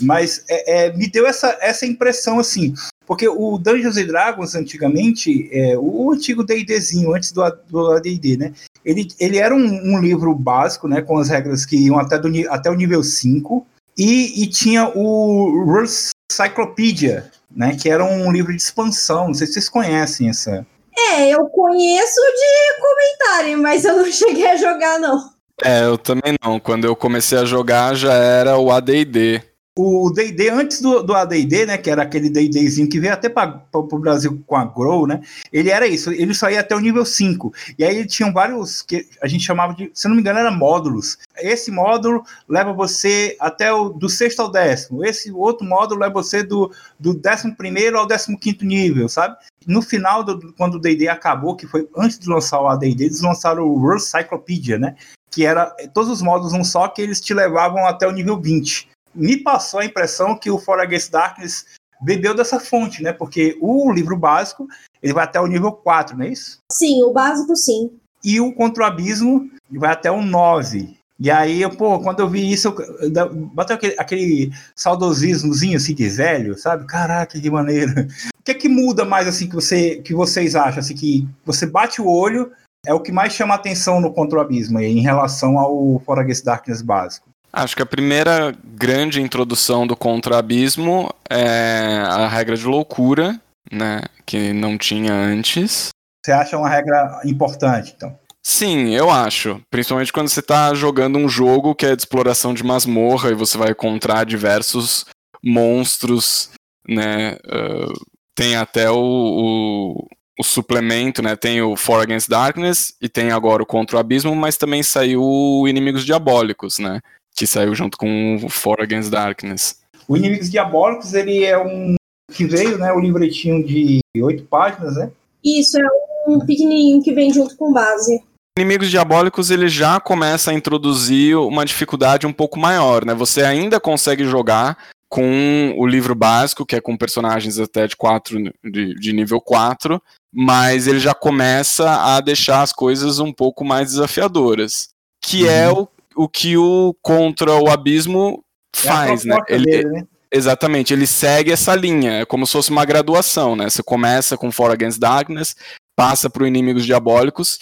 Mas 0.00 0.44
é, 0.48 0.86
é, 0.86 0.96
me 0.96 1.08
deu 1.08 1.26
essa, 1.26 1.56
essa 1.60 1.86
impressão 1.86 2.38
assim. 2.38 2.74
Porque 3.06 3.28
o 3.28 3.56
Dungeons 3.56 3.94
Dragons, 3.94 4.54
antigamente, 4.54 5.48
é, 5.52 5.76
o 5.78 6.12
antigo 6.12 6.44
D&Dzinho, 6.44 7.14
antes 7.14 7.30
do, 7.32 7.42
do 7.68 7.92
AD&D, 7.92 8.36
né? 8.36 8.52
Ele, 8.84 9.08
ele 9.18 9.38
era 9.38 9.54
um, 9.54 9.94
um, 9.94 10.00
livro 10.00 10.34
básico, 10.34 10.88
né? 10.88 11.02
Com 11.02 11.18
as 11.18 11.28
regras 11.28 11.64
que 11.64 11.76
iam 11.76 11.98
até, 11.98 12.18
do, 12.18 12.28
até 12.50 12.70
o 12.70 12.74
nível 12.74 13.02
5. 13.02 13.66
E, 13.98 14.42
e 14.42 14.46
tinha 14.46 14.88
o 14.94 15.64
Rules 15.64 16.10
Cyclopedia, 16.30 17.30
né? 17.50 17.76
Que 17.80 17.88
era 17.88 18.04
um 18.04 18.30
livro 18.30 18.54
de 18.54 18.60
expansão. 18.60 19.28
Não 19.28 19.34
sei 19.34 19.46
se 19.46 19.54
vocês 19.54 19.68
conhecem 19.68 20.28
essa... 20.28 20.66
É, 20.98 21.28
eu 21.28 21.46
conheço 21.46 22.20
de 22.20 22.80
comentário, 22.80 23.58
mas 23.62 23.84
eu 23.84 23.96
não 23.96 24.06
cheguei 24.10 24.46
a 24.46 24.56
jogar, 24.56 24.98
não. 24.98 25.30
É, 25.62 25.84
eu 25.84 25.96
também 25.96 26.34
não. 26.42 26.60
Quando 26.60 26.86
eu 26.86 26.94
comecei 26.94 27.38
a 27.38 27.44
jogar 27.44 27.94
já 27.94 28.12
era 28.12 28.58
o 28.58 28.70
AD&D. 28.70 29.42
O 29.78 30.10
D&D 30.10 30.48
antes 30.48 30.80
do, 30.80 31.02
do 31.02 31.14
AD&D, 31.14 31.66
né, 31.66 31.76
que 31.76 31.90
era 31.90 32.02
aquele 32.02 32.30
D&Dzinho 32.30 32.88
que 32.88 32.98
veio 32.98 33.12
até 33.12 33.28
para 33.28 33.62
o 33.74 33.98
Brasil 33.98 34.42
com 34.46 34.56
a 34.56 34.64
Grow, 34.64 35.06
né, 35.06 35.20
ele 35.52 35.68
era 35.68 35.86
isso, 35.86 36.10
ele 36.10 36.32
só 36.32 36.48
ia 36.48 36.60
até 36.60 36.74
o 36.74 36.80
nível 36.80 37.04
5, 37.04 37.52
e 37.78 37.84
aí 37.84 38.06
tinham 38.06 38.32
vários, 38.32 38.80
que 38.80 39.06
a 39.20 39.26
gente 39.26 39.44
chamava 39.44 39.74
de, 39.74 39.90
se 39.92 40.08
não 40.08 40.14
me 40.14 40.22
engano, 40.22 40.38
era 40.38 40.50
módulos, 40.50 41.18
esse 41.36 41.70
módulo 41.70 42.24
leva 42.48 42.72
você 42.72 43.36
até 43.38 43.70
o, 43.70 43.90
do 43.90 44.08
sexto 44.08 44.40
ao 44.40 44.50
décimo, 44.50 45.04
esse 45.04 45.30
outro 45.30 45.66
módulo 45.66 46.00
leva 46.00 46.14
você 46.14 46.42
do, 46.42 46.72
do 46.98 47.12
décimo 47.12 47.54
primeiro 47.54 47.98
ao 47.98 48.06
décimo 48.06 48.38
quinto 48.38 48.64
nível, 48.64 49.10
sabe? 49.10 49.36
No 49.66 49.82
final, 49.82 50.24
do, 50.24 50.54
quando 50.54 50.76
o 50.76 50.80
D&D 50.80 51.06
acabou, 51.06 51.54
que 51.54 51.66
foi 51.66 51.86
antes 51.94 52.18
de 52.18 52.28
lançar 52.30 52.60
o 52.62 52.68
AD&D, 52.68 53.04
eles 53.04 53.20
lançaram 53.20 53.64
o 53.64 53.78
World 53.78 54.02
Cyclopedia, 54.02 54.78
né, 54.78 54.96
que 55.30 55.44
era 55.44 55.66
todos 55.92 56.10
os 56.10 56.22
módulos 56.22 56.54
um 56.54 56.64
só, 56.64 56.88
que 56.88 57.02
eles 57.02 57.20
te 57.20 57.34
levavam 57.34 57.86
até 57.86 58.06
o 58.06 58.12
nível 58.12 58.40
20 58.40 58.95
me 59.16 59.36
passou 59.36 59.80
a 59.80 59.84
impressão 59.84 60.38
que 60.38 60.50
o 60.50 60.58
For 60.58 60.78
Against 60.78 61.10
Darkness 61.10 61.64
bebeu 62.02 62.34
dessa 62.34 62.60
fonte, 62.60 63.02
né? 63.02 63.12
Porque 63.12 63.56
o 63.60 63.90
livro 63.90 64.16
básico, 64.16 64.68
ele 65.02 65.12
vai 65.12 65.24
até 65.24 65.40
o 65.40 65.46
nível 65.46 65.72
4, 65.72 66.16
não 66.16 66.24
é 66.24 66.28
isso? 66.28 66.60
Sim, 66.70 67.02
o 67.02 67.12
básico 67.12 67.56
sim. 67.56 67.90
E 68.22 68.40
o 68.40 68.52
Contra 68.52 68.84
o 68.84 68.86
Abismo 68.86 69.50
vai 69.70 69.92
até 69.92 70.10
o 70.10 70.22
9. 70.22 70.96
E 71.18 71.30
aí, 71.30 71.62
pô, 71.76 71.98
quando 72.00 72.20
eu 72.20 72.28
vi 72.28 72.52
isso, 72.52 72.68
eu, 72.68 73.34
bateu 73.54 73.76
aquele, 73.76 73.94
aquele 73.98 74.52
saudosismozinho 74.74 75.78
assim 75.78 75.94
de 75.94 76.08
velho, 76.08 76.58
sabe? 76.58 76.86
Caraca, 76.86 77.40
que 77.40 77.50
maneiro. 77.50 78.02
O 78.38 78.42
que 78.44 78.50
é 78.50 78.54
que 78.54 78.68
muda 78.68 79.04
mais 79.04 79.26
assim 79.26 79.48
que, 79.48 79.54
você, 79.54 79.96
que 79.96 80.14
vocês 80.14 80.54
acham? 80.54 80.80
Assim, 80.80 80.94
que 80.94 81.26
você 81.44 81.64
bate 81.64 82.02
o 82.02 82.06
olho, 82.06 82.52
é 82.84 82.92
o 82.92 83.00
que 83.00 83.10
mais 83.10 83.32
chama 83.32 83.54
atenção 83.54 84.00
no 84.00 84.12
Contra 84.12 84.38
o 84.38 84.42
Abismo 84.42 84.78
em 84.78 85.00
relação 85.00 85.58
ao 85.58 86.00
For 86.04 86.18
Against 86.18 86.44
Darkness 86.44 86.82
básico? 86.82 87.25
Acho 87.52 87.74
que 87.74 87.82
a 87.82 87.86
primeira 87.86 88.54
grande 88.64 89.20
introdução 89.20 89.86
do 89.86 89.96
contra-abismo 89.96 91.12
é 91.30 92.02
a 92.06 92.28
regra 92.28 92.56
de 92.56 92.66
loucura, 92.66 93.40
né? 93.70 94.02
Que 94.24 94.52
não 94.52 94.76
tinha 94.76 95.12
antes. 95.12 95.88
Você 96.24 96.32
acha 96.32 96.58
uma 96.58 96.68
regra 96.68 97.20
importante, 97.24 97.94
então? 97.96 98.18
Sim, 98.48 98.94
eu 98.94 99.10
acho. 99.10 99.60
Principalmente 99.70 100.12
quando 100.12 100.28
você 100.28 100.38
está 100.38 100.72
jogando 100.72 101.18
um 101.18 101.28
jogo 101.28 101.74
que 101.74 101.84
é 101.84 101.96
de 101.96 102.02
exploração 102.02 102.54
de 102.54 102.62
masmorra 102.62 103.30
e 103.30 103.34
você 103.34 103.58
vai 103.58 103.70
encontrar 103.70 104.24
diversos 104.24 105.04
monstros, 105.42 106.50
né? 106.88 107.38
Uh, 107.44 107.92
tem 108.36 108.54
até 108.54 108.88
o, 108.88 108.96
o, 108.96 110.08
o, 110.38 110.44
suplemento, 110.44 111.22
né? 111.22 111.34
Tem 111.34 111.60
o 111.60 111.74
For 111.74 112.02
Against 112.02 112.28
Darkness 112.28 112.94
e 113.00 113.08
tem 113.08 113.32
agora 113.32 113.64
o 113.64 113.66
Contra 113.66 113.96
o 113.96 114.00
Abismo, 114.00 114.34
mas 114.36 114.56
também 114.56 114.82
saiu 114.82 115.22
o 115.22 115.66
Inimigos 115.66 116.04
Diabólicos, 116.04 116.78
né? 116.78 117.00
Que 117.36 117.46
saiu 117.46 117.74
junto 117.74 117.98
com 117.98 118.36
o 118.36 118.48
For 118.48 118.80
Against 118.80 119.10
Darkness. 119.10 119.78
O 120.08 120.16
Inimigos 120.16 120.50
Diabólicos, 120.50 121.12
ele 121.12 121.44
é 121.44 121.58
um 121.58 121.94
que 122.32 122.44
veio, 122.44 122.78
né, 122.78 122.92
o 122.92 122.98
livretinho 122.98 123.64
de 123.64 124.00
oito 124.20 124.44
páginas, 124.44 124.96
né? 124.96 125.10
Isso, 125.44 125.78
é 125.78 125.84
um 126.28 126.40
pequenininho 126.40 127.02
que 127.02 127.12
vem 127.12 127.32
junto 127.32 127.56
com 127.56 127.72
base. 127.72 128.22
Inimigos 128.58 128.90
Diabólicos, 128.90 129.50
ele 129.50 129.68
já 129.68 130.00
começa 130.00 130.50
a 130.50 130.54
introduzir 130.54 131.36
uma 131.36 131.64
dificuldade 131.64 132.26
um 132.26 132.32
pouco 132.32 132.58
maior, 132.58 133.04
né? 133.04 133.14
Você 133.14 133.42
ainda 133.42 133.78
consegue 133.78 134.24
jogar 134.24 134.78
com 135.08 135.74
o 135.76 135.86
livro 135.86 136.14
básico, 136.14 136.66
que 136.66 136.74
é 136.74 136.80
com 136.80 136.96
personagens 136.96 137.58
até 137.58 137.86
de, 137.86 137.96
quatro, 137.96 138.38
de, 138.64 138.94
de 138.94 139.12
nível 139.12 139.40
4, 139.40 140.02
mas 140.34 140.86
ele 140.86 140.98
já 140.98 141.14
começa 141.14 142.16
a 142.16 142.20
deixar 142.20 142.62
as 142.62 142.72
coisas 142.72 143.18
um 143.18 143.32
pouco 143.32 143.64
mais 143.64 143.90
desafiadoras. 143.90 144.88
Que 145.22 145.46
é 145.46 145.70
uhum. 145.70 145.78
é 145.78 145.80
o 145.80 145.88
o 146.16 146.28
que 146.28 146.56
o 146.56 146.94
Contra 147.02 147.52
o 147.52 147.68
Abismo 147.68 148.42
é 148.74 148.80
faz, 148.80 149.24
é 149.24 149.28
né? 149.28 149.38
Ele, 149.48 149.64
dele, 149.64 149.88
né? 149.90 150.04
Exatamente, 150.32 150.92
ele 150.92 151.06
segue 151.06 151.52
essa 151.52 151.74
linha, 151.74 152.20
é 152.20 152.24
como 152.24 152.46
se 152.46 152.52
fosse 152.52 152.70
uma 152.70 152.84
graduação, 152.84 153.54
né? 153.54 153.70
Você 153.70 153.82
começa 153.82 154.36
com 154.36 154.50
For 154.50 154.70
Against 154.70 154.98
Darkness, 154.98 155.54
passa 155.94 156.28
para 156.28 156.46
Inimigos 156.46 156.84
Diabólicos, 156.84 157.58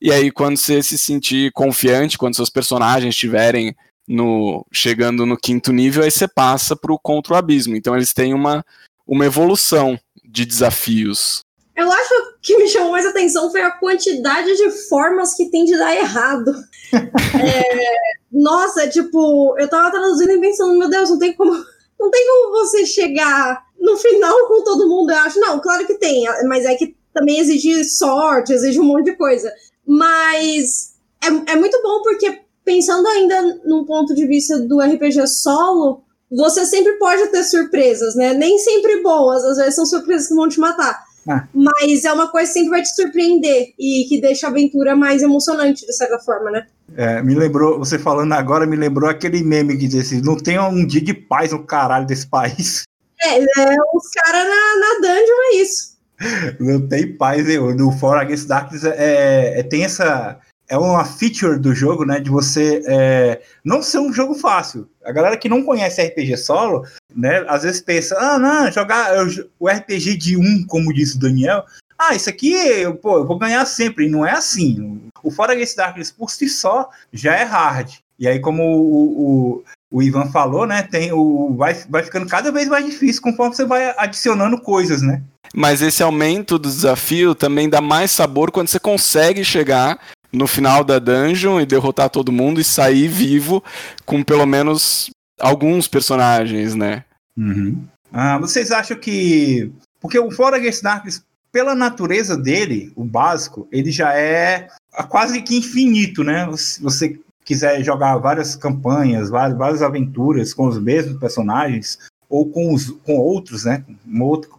e 0.00 0.10
aí 0.10 0.30
quando 0.30 0.56
você 0.56 0.82
se 0.82 0.96
sentir 0.96 1.52
confiante, 1.52 2.16
quando 2.16 2.34
seus 2.34 2.50
personagens 2.50 3.14
estiverem 3.14 3.74
no 4.08 4.64
chegando 4.72 5.26
no 5.26 5.36
quinto 5.36 5.72
nível, 5.72 6.04
aí 6.04 6.10
você 6.10 6.28
passa 6.28 6.76
para 6.76 6.92
o 6.92 6.98
Contra 6.98 7.34
o 7.34 7.36
Abismo. 7.36 7.76
Então 7.76 7.94
eles 7.94 8.12
têm 8.12 8.32
uma, 8.32 8.64
uma 9.06 9.26
evolução 9.26 9.98
de 10.24 10.46
desafios. 10.46 11.45
Eu 11.76 11.92
acho 11.92 12.38
que 12.40 12.56
me 12.56 12.66
chamou 12.68 12.92
mais 12.92 13.04
atenção 13.04 13.50
foi 13.50 13.60
a 13.60 13.70
quantidade 13.70 14.56
de 14.56 14.70
formas 14.88 15.34
que 15.34 15.50
tem 15.50 15.64
de 15.64 15.76
dar 15.76 15.94
errado. 15.94 16.50
é, 16.92 17.94
nossa, 18.32 18.88
tipo, 18.88 19.54
eu 19.58 19.68
tava 19.68 19.90
traduzindo 19.90 20.32
e 20.32 20.40
pensando, 20.40 20.78
meu 20.78 20.88
Deus, 20.88 21.10
não 21.10 21.18
tem 21.18 21.34
como. 21.34 21.52
Não 21.98 22.10
tem 22.10 22.26
como 22.26 22.52
você 22.52 22.84
chegar 22.84 23.64
no 23.78 23.96
final 23.96 24.48
com 24.48 24.62
todo 24.62 24.88
mundo, 24.88 25.10
eu 25.10 25.16
acho. 25.18 25.40
Não, 25.40 25.60
claro 25.60 25.86
que 25.86 25.94
tem, 25.94 26.24
mas 26.46 26.64
é 26.64 26.74
que 26.74 26.96
também 27.12 27.38
exige 27.38 27.84
sorte, 27.84 28.52
exige 28.52 28.80
um 28.80 28.84
monte 28.84 29.06
de 29.06 29.16
coisa. 29.16 29.52
Mas 29.86 30.94
é, 31.22 31.52
é 31.52 31.56
muito 31.56 31.80
bom 31.82 32.02
porque, 32.02 32.40
pensando 32.64 33.06
ainda 33.08 33.60
num 33.64 33.84
ponto 33.84 34.14
de 34.14 34.26
vista 34.26 34.58
do 34.60 34.80
RPG 34.80 35.26
solo, 35.26 36.02
você 36.30 36.66
sempre 36.66 36.92
pode 36.94 37.26
ter 37.28 37.44
surpresas, 37.44 38.14
né? 38.14 38.34
Nem 38.34 38.58
sempre 38.58 39.02
boas, 39.02 39.44
às 39.44 39.56
vezes 39.56 39.74
são 39.74 39.86
surpresas 39.86 40.28
que 40.28 40.34
vão 40.34 40.48
te 40.48 40.60
matar. 40.60 41.05
Ah. 41.28 41.46
Mas 41.52 42.04
é 42.04 42.12
uma 42.12 42.28
coisa 42.28 42.46
que 42.46 42.54
sempre 42.54 42.70
vai 42.70 42.82
te 42.82 42.94
surpreender 42.94 43.74
e 43.78 44.06
que 44.08 44.20
deixa 44.20 44.46
a 44.46 44.50
aventura 44.50 44.94
mais 44.94 45.22
emocionante, 45.22 45.84
de 45.84 45.92
certa 45.92 46.18
forma, 46.18 46.50
né? 46.50 46.66
É, 46.96 47.20
me 47.22 47.34
lembrou, 47.34 47.78
você 47.78 47.98
falando 47.98 48.32
agora, 48.32 48.66
me 48.66 48.76
lembrou 48.76 49.10
aquele 49.10 49.42
meme 49.42 49.76
que 49.76 49.88
disse: 49.88 50.22
não 50.22 50.36
tem 50.36 50.58
um 50.58 50.86
dia 50.86 51.00
de 51.00 51.12
paz 51.12 51.52
no 51.52 51.64
caralho 51.64 52.06
desse 52.06 52.26
país. 52.26 52.84
É, 53.18 53.38
é 53.38 53.76
os 53.94 54.10
caras 54.10 54.44
na, 54.44 54.78
na 54.78 55.00
dungeon 55.00 55.40
é 55.50 55.56
isso. 55.56 55.96
Não 56.60 56.86
tem 56.86 57.16
paz, 57.16 57.48
eu. 57.48 57.74
No 57.74 57.92
For 57.92 58.16
Against 58.16 58.46
Darkness 58.46 58.84
é, 58.84 59.60
é, 59.60 59.62
tem 59.62 59.84
essa. 59.84 60.38
É 60.68 60.76
uma 60.76 61.04
feature 61.04 61.58
do 61.58 61.74
jogo, 61.74 62.04
né? 62.04 62.18
De 62.18 62.28
você 62.28 62.82
é, 62.86 63.40
não 63.64 63.82
ser 63.82 63.98
um 63.98 64.12
jogo 64.12 64.34
fácil. 64.34 64.88
A 65.04 65.12
galera 65.12 65.36
que 65.36 65.48
não 65.48 65.62
conhece 65.62 66.02
RPG 66.02 66.36
solo, 66.36 66.84
né? 67.16 67.44
Às 67.48 67.62
vezes 67.62 67.80
pensa, 67.80 68.16
ah, 68.18 68.38
não, 68.38 68.70
jogar 68.70 69.10
o 69.58 69.68
RPG 69.68 70.16
de 70.16 70.36
um, 70.36 70.64
como 70.66 70.92
disse 70.92 71.16
o 71.16 71.20
Daniel, 71.20 71.64
ah, 71.98 72.14
isso 72.14 72.28
aqui, 72.28 72.54
pô, 73.00 73.18
eu 73.18 73.26
vou 73.26 73.38
ganhar 73.38 73.64
sempre. 73.64 74.06
E 74.06 74.10
não 74.10 74.24
é 74.24 74.32
assim. 74.32 75.00
O 75.22 75.30
Fora 75.30 75.52
Against 75.52 75.76
Darkness 75.76 76.10
por 76.10 76.30
si 76.30 76.48
só 76.48 76.90
já 77.12 77.34
é 77.34 77.42
hard. 77.42 77.90
E 78.18 78.28
aí, 78.28 78.38
como 78.38 78.62
o, 78.62 79.60
o, 79.60 79.64
o 79.90 80.02
Ivan 80.02 80.26
falou, 80.30 80.66
né? 80.66 80.82
Tem 80.82 81.12
o, 81.12 81.54
vai, 81.56 81.74
vai 81.88 82.02
ficando 82.02 82.26
cada 82.26 82.52
vez 82.52 82.68
mais 82.68 82.84
difícil 82.84 83.22
conforme 83.22 83.54
você 83.54 83.64
vai 83.64 83.94
adicionando 83.96 84.60
coisas, 84.60 85.00
né? 85.00 85.22
Mas 85.54 85.80
esse 85.80 86.02
aumento 86.02 86.58
do 86.58 86.68
desafio 86.68 87.34
também 87.34 87.68
dá 87.68 87.80
mais 87.80 88.10
sabor 88.10 88.50
quando 88.50 88.68
você 88.68 88.78
consegue 88.78 89.44
chegar 89.44 89.98
no 90.32 90.46
final 90.46 90.84
da 90.84 90.98
dungeon 90.98 91.60
e 91.60 91.66
derrotar 91.66 92.10
todo 92.10 92.32
mundo 92.32 92.60
e 92.60 92.64
sair 92.64 93.08
vivo 93.08 93.62
com 94.04 94.22
pelo 94.22 94.44
menos 94.44 95.10
alguns 95.40 95.88
personagens, 95.88 96.74
né? 96.74 97.04
Uhum. 97.36 97.84
Ah, 98.12 98.38
vocês 98.38 98.70
acham 98.70 98.96
que. 98.96 99.70
Porque 100.00 100.18
o 100.18 100.30
Fora 100.30 100.56
Against 100.56 100.82
Darkness, 100.82 101.24
pela 101.50 101.74
natureza 101.74 102.36
dele, 102.36 102.92
o 102.94 103.04
básico, 103.04 103.66
ele 103.72 103.90
já 103.90 104.14
é 104.14 104.68
quase 105.08 105.42
que 105.42 105.56
infinito, 105.56 106.22
né? 106.22 106.48
Se 106.56 106.82
você 106.82 107.18
quiser 107.44 107.82
jogar 107.82 108.16
várias 108.18 108.56
campanhas, 108.56 109.30
várias, 109.30 109.82
aventuras 109.82 110.52
com 110.52 110.66
os 110.66 110.78
mesmos 110.78 111.18
personagens, 111.18 111.98
ou 112.28 112.50
com, 112.50 112.74
os, 112.74 112.90
com 112.90 113.16
outros, 113.16 113.64
né? 113.64 113.84
Um 114.06 114.22
outro, 114.22 114.50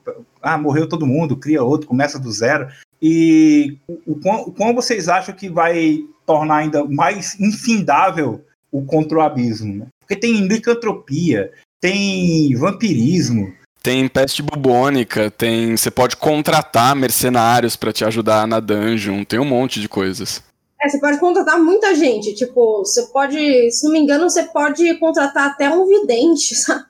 ah, 0.41 0.57
morreu 0.57 0.87
todo 0.87 1.05
mundo, 1.05 1.35
cria 1.35 1.63
outro, 1.63 1.87
começa 1.87 2.17
do 2.17 2.31
zero. 2.31 2.67
E 3.01 3.77
o, 3.87 4.13
o 4.13 4.51
quão 4.51 4.73
vocês 4.73 5.09
acham 5.09 5.35
que 5.35 5.49
vai 5.49 5.99
tornar 6.25 6.57
ainda 6.57 6.83
mais 6.85 7.39
infindável 7.39 8.43
o 8.71 8.83
contra 8.83 9.17
o 9.17 9.21
abismo? 9.21 9.75
Né? 9.75 9.87
Porque 10.07 10.15
tem 10.15 10.47
licantropia, 10.47 11.51
tem 11.81 12.55
vampirismo. 12.55 13.53
Tem 13.83 14.07
peste 14.07 14.41
bubônica, 14.41 15.29
tem. 15.29 15.75
Você 15.75 15.91
pode 15.91 16.15
contratar 16.15 16.95
mercenários 16.95 17.75
para 17.75 17.91
te 17.91 18.05
ajudar 18.05 18.47
na 18.47 18.61
dungeon, 18.61 19.25
tem 19.25 19.37
um 19.37 19.45
monte 19.45 19.81
de 19.81 19.89
coisas. 19.89 20.41
É, 20.81 20.87
você 20.87 20.97
pode 20.99 21.19
contratar 21.19 21.59
muita 21.59 21.93
gente. 21.93 22.33
Tipo, 22.35 22.79
você 22.79 23.03
pode, 23.07 23.69
se 23.71 23.83
não 23.85 23.91
me 23.91 23.99
engano, 23.99 24.29
você 24.29 24.43
pode 24.43 24.93
contratar 24.97 25.49
até 25.49 25.69
um 25.69 25.85
vidente, 25.85 26.55
sabe? 26.55 26.85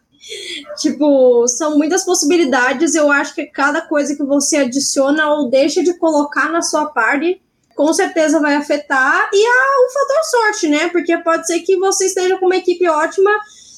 tipo, 0.77 1.47
são 1.47 1.77
muitas 1.77 2.03
possibilidades. 2.03 2.93
Eu 2.93 3.12
acho 3.12 3.33
que 3.33 3.45
cada 3.45 3.81
coisa 3.81 4.15
que 4.15 4.24
você 4.24 4.57
adiciona 4.57 5.27
ou 5.31 5.50
deixa 5.50 5.81
de 5.83 5.97
colocar 5.97 6.51
na 6.51 6.62
sua 6.62 6.88
party, 6.88 7.41
com 7.77 7.93
certeza 7.93 8.41
vai 8.41 8.55
afetar. 8.55 9.29
E 9.31 9.46
há 9.46 9.86
o 9.86 9.93
fator 9.93 10.24
sorte, 10.25 10.67
né? 10.67 10.89
Porque 10.89 11.17
pode 11.19 11.48
ser 11.48 11.62
que 11.62 11.77
você 11.77 12.07
esteja 12.07 12.38
com 12.38 12.48
uma 12.48 12.57
equipe 12.57 12.89
ótima 12.89 13.31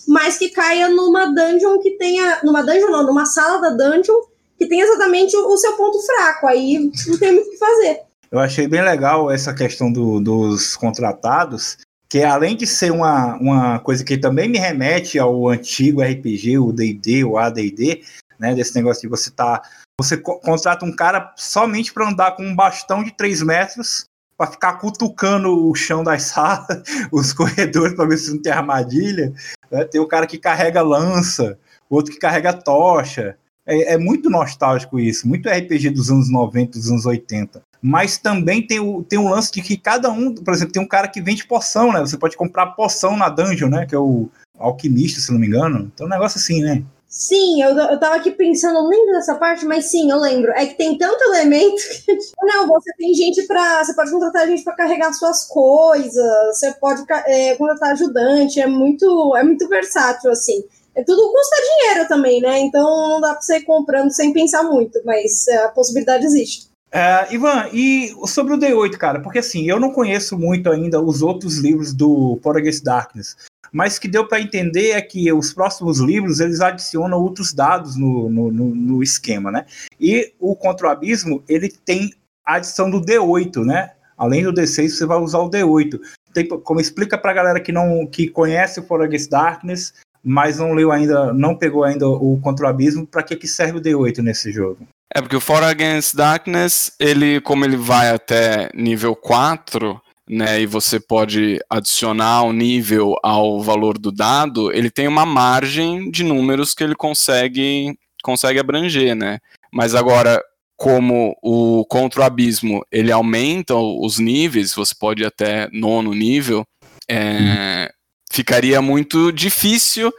mas 0.09 0.39
que 0.39 0.49
caia 0.49 0.89
numa 0.89 1.27
dungeon 1.27 1.77
que 1.79 1.91
tenha. 1.91 2.39
Numa 2.43 2.63
dungeon 2.63 2.89
não, 2.89 3.05
numa 3.05 3.27
sala 3.27 3.61
da 3.61 3.69
dungeon 3.69 4.21
que 4.57 4.65
tem 4.65 4.81
exatamente 4.81 5.37
o, 5.37 5.47
o 5.47 5.57
seu 5.57 5.73
ponto 5.73 6.01
fraco. 6.01 6.47
Aí 6.47 6.91
não 7.07 7.17
tem 7.17 7.31
muito 7.31 7.47
o 7.47 7.51
que 7.51 7.57
fazer. 7.57 8.01
Eu 8.31 8.39
achei 8.39 8.67
bem 8.67 8.81
legal 8.81 9.31
essa 9.31 9.53
questão 9.53 9.91
do, 9.91 10.19
dos 10.19 10.75
contratados, 10.75 11.77
que 12.09 12.23
além 12.23 12.57
de 12.57 12.65
ser 12.65 12.91
uma, 12.91 13.35
uma 13.37 13.79
coisa 13.79 14.03
que 14.03 14.17
também 14.17 14.49
me 14.49 14.57
remete 14.57 15.17
ao 15.19 15.47
antigo 15.47 16.01
RPG, 16.01 16.57
o 16.57 16.71
D&D, 16.71 17.23
o 17.23 17.37
AD&D, 17.37 18.03
né, 18.39 18.53
desse 18.53 18.75
negócio 18.75 19.01
de 19.01 19.07
você 19.07 19.31
tá, 19.31 19.61
você 19.99 20.15
co 20.15 20.39
contrata 20.39 20.85
um 20.85 20.95
cara 20.95 21.33
somente 21.35 21.91
para 21.93 22.07
andar 22.07 22.31
com 22.31 22.43
um 22.43 22.55
bastão 22.55 23.03
de 23.03 23.11
3 23.11 23.43
metros 23.43 24.05
para 24.37 24.51
ficar 24.51 24.73
cutucando 24.75 25.67
o 25.67 25.75
chão 25.75 26.01
das 26.01 26.23
salas, 26.31 26.81
os 27.11 27.33
corredores 27.33 27.95
para 27.95 28.07
ver 28.07 28.17
se 28.17 28.31
não 28.31 28.41
tem 28.41 28.53
armadilha. 28.53 29.33
Né? 29.69 29.83
Tem 29.83 29.99
o 29.99 30.07
cara 30.07 30.25
que 30.25 30.37
carrega 30.37 30.81
lança, 30.81 31.59
outro 31.89 32.13
que 32.13 32.19
carrega 32.19 32.53
tocha. 32.53 33.37
É, 33.65 33.93
é, 33.93 33.97
muito 33.97 34.29
nostálgico 34.29 34.99
isso, 34.99 35.27
muito 35.27 35.49
RPG 35.49 35.91
dos 35.91 36.09
anos 36.09 36.31
90, 36.31 36.79
dos 36.79 36.89
anos 36.89 37.05
80. 37.05 37.61
Mas 37.81 38.17
também 38.17 38.65
tem 38.65 38.79
o, 38.79 39.03
tem 39.03 39.19
um 39.19 39.29
lance 39.29 39.51
de 39.51 39.61
que 39.61 39.77
cada 39.77 40.09
um, 40.09 40.33
por 40.33 40.53
exemplo, 40.53 40.73
tem 40.73 40.81
um 40.81 40.87
cara 40.87 41.07
que 41.07 41.21
vende 41.21 41.45
poção, 41.45 41.91
né? 41.93 41.99
Você 41.99 42.17
pode 42.17 42.35
comprar 42.35 42.67
poção 42.67 43.15
na 43.15 43.29
dungeon, 43.29 43.69
né? 43.69 43.85
Que 43.85 43.93
é 43.93 43.99
o 43.99 44.29
alquimista, 44.57 45.19
se 45.19 45.31
não 45.31 45.39
me 45.39 45.47
engano. 45.47 45.91
Então 45.93 46.05
é 46.05 46.09
um 46.09 46.11
negócio 46.11 46.39
assim, 46.39 46.61
né? 46.61 46.83
Sim, 47.09 47.59
eu, 47.63 47.75
eu 47.75 47.99
tava 47.99 48.17
aqui 48.17 48.29
pensando, 48.29 48.77
eu 48.77 48.87
lembro 48.87 49.13
dessa 49.13 49.33
parte, 49.33 49.65
mas 49.65 49.85
sim, 49.85 50.11
eu 50.11 50.19
lembro. 50.19 50.51
É 50.51 50.67
que 50.67 50.75
tem 50.75 50.95
tanto 50.95 51.23
elemento 51.23 51.81
que. 52.05 52.15
Não, 52.43 52.67
você 52.67 52.93
tem 52.95 53.11
gente 53.15 53.47
pra. 53.47 53.83
Você 53.83 53.95
pode 53.95 54.11
contratar 54.11 54.47
gente 54.47 54.63
pra 54.63 54.75
carregar 54.75 55.11
suas 55.13 55.45
coisas, 55.47 56.55
você 56.55 56.71
pode 56.73 57.03
é, 57.25 57.55
contratar 57.55 57.93
ajudante, 57.93 58.61
é 58.61 58.67
muito, 58.67 59.35
é 59.35 59.43
muito 59.43 59.67
versátil, 59.67 60.29
assim. 60.29 60.63
É, 60.93 61.03
tudo 61.03 61.31
custa 61.31 61.55
dinheiro 61.61 62.07
também, 62.07 62.41
né? 62.41 62.59
Então 62.59 62.83
não 63.09 63.19
dá 63.19 63.31
pra 63.31 63.41
você 63.41 63.57
ir 63.57 63.63
comprando 63.63 64.11
sem 64.11 64.31
pensar 64.31 64.61
muito, 64.61 65.01
mas 65.03 65.47
é, 65.47 65.63
a 65.63 65.69
possibilidade 65.69 66.25
existe. 66.25 66.69
É, 66.91 67.33
Ivan, 67.33 67.69
e 67.73 68.13
sobre 68.25 68.53
o 68.53 68.57
D8, 68.57 68.97
cara, 68.97 69.21
porque 69.21 69.39
assim, 69.39 69.67
eu 69.67 69.79
não 69.79 69.91
conheço 69.91 70.37
muito 70.37 70.69
ainda 70.69 71.01
os 71.01 71.21
outros 71.21 71.57
livros 71.57 71.93
do 71.93 72.39
Portuguese 72.41 72.83
Darkness 72.83 73.35
mas 73.71 73.99
que 73.99 74.07
deu 74.07 74.27
para 74.27 74.41
entender 74.41 74.91
é 74.91 75.01
que 75.01 75.31
os 75.31 75.53
próximos 75.53 75.99
livros 75.99 76.39
eles 76.39 76.61
adicionam 76.61 77.19
outros 77.19 77.53
dados 77.53 77.95
no, 77.95 78.29
no, 78.29 78.51
no, 78.51 78.75
no 78.75 79.03
esquema, 79.03 79.51
né? 79.51 79.65
E 79.99 80.33
o 80.39 80.55
Contra 80.55 80.87
o 80.87 80.89
Abismo 80.91 81.43
ele 81.47 81.69
tem 81.69 82.11
a 82.45 82.55
adição 82.55 82.89
do 82.89 83.01
D8, 83.01 83.63
né? 83.63 83.91
Além 84.17 84.43
do 84.43 84.53
D6 84.53 84.89
você 84.89 85.05
vai 85.05 85.17
usar 85.17 85.39
o 85.39 85.49
D8. 85.49 85.99
Tem, 86.33 86.47
como 86.47 86.81
explica 86.81 87.17
para 87.17 87.31
a 87.31 87.33
galera 87.33 87.59
que 87.59 87.71
não 87.71 88.05
que 88.05 88.27
conhece 88.27 88.79
o 88.79 88.95
Against 88.95 89.29
Darkness, 89.29 89.93
mas 90.23 90.59
não 90.59 90.73
leu 90.73 90.91
ainda, 90.91 91.33
não 91.33 91.55
pegou 91.55 91.83
ainda 91.83 92.07
o 92.07 92.39
Contra 92.41 92.65
o 92.65 92.69
Abismo, 92.69 93.07
para 93.07 93.23
que 93.23 93.35
que 93.35 93.47
serve 93.47 93.77
o 93.77 93.81
D8 93.81 94.19
nesse 94.19 94.51
jogo? 94.51 94.87
É 95.13 95.21
porque 95.21 95.35
o 95.35 95.41
For 95.41 95.63
Against 95.63 96.15
Darkness, 96.15 96.91
ele 96.99 97.41
como 97.41 97.65
ele 97.65 97.77
vai 97.77 98.11
até 98.11 98.69
nível 98.75 99.15
4, 99.15 99.99
né, 100.29 100.61
e 100.61 100.67
você 100.67 100.99
pode 100.99 101.59
adicionar 101.67 102.43
o 102.43 102.53
nível 102.53 103.15
ao 103.23 103.59
valor 103.61 103.97
do 103.97 104.11
dado, 104.11 104.71
ele 104.71 104.91
tem 104.91 105.07
uma 105.07 105.25
margem 105.25 106.11
de 106.11 106.23
números 106.23 106.75
que 106.75 106.83
ele 106.83 106.93
consegue, 106.93 107.97
consegue 108.21 108.59
abranger, 108.59 109.15
né? 109.15 109.39
Mas 109.73 109.95
agora, 109.95 110.39
como 110.77 111.35
o 111.41 111.83
contra 111.85 112.21
o 112.21 112.23
abismo, 112.23 112.85
ele 112.91 113.11
aumenta 113.11 113.75
os 113.75 114.19
níveis, 114.19 114.75
você 114.75 114.93
pode 114.93 115.23
ir 115.23 115.25
até 115.25 115.67
nono 115.73 116.13
nível, 116.13 116.63
é, 117.09 117.91
ficaria 118.31 118.79
muito 118.83 119.31
difícil, 119.31 120.13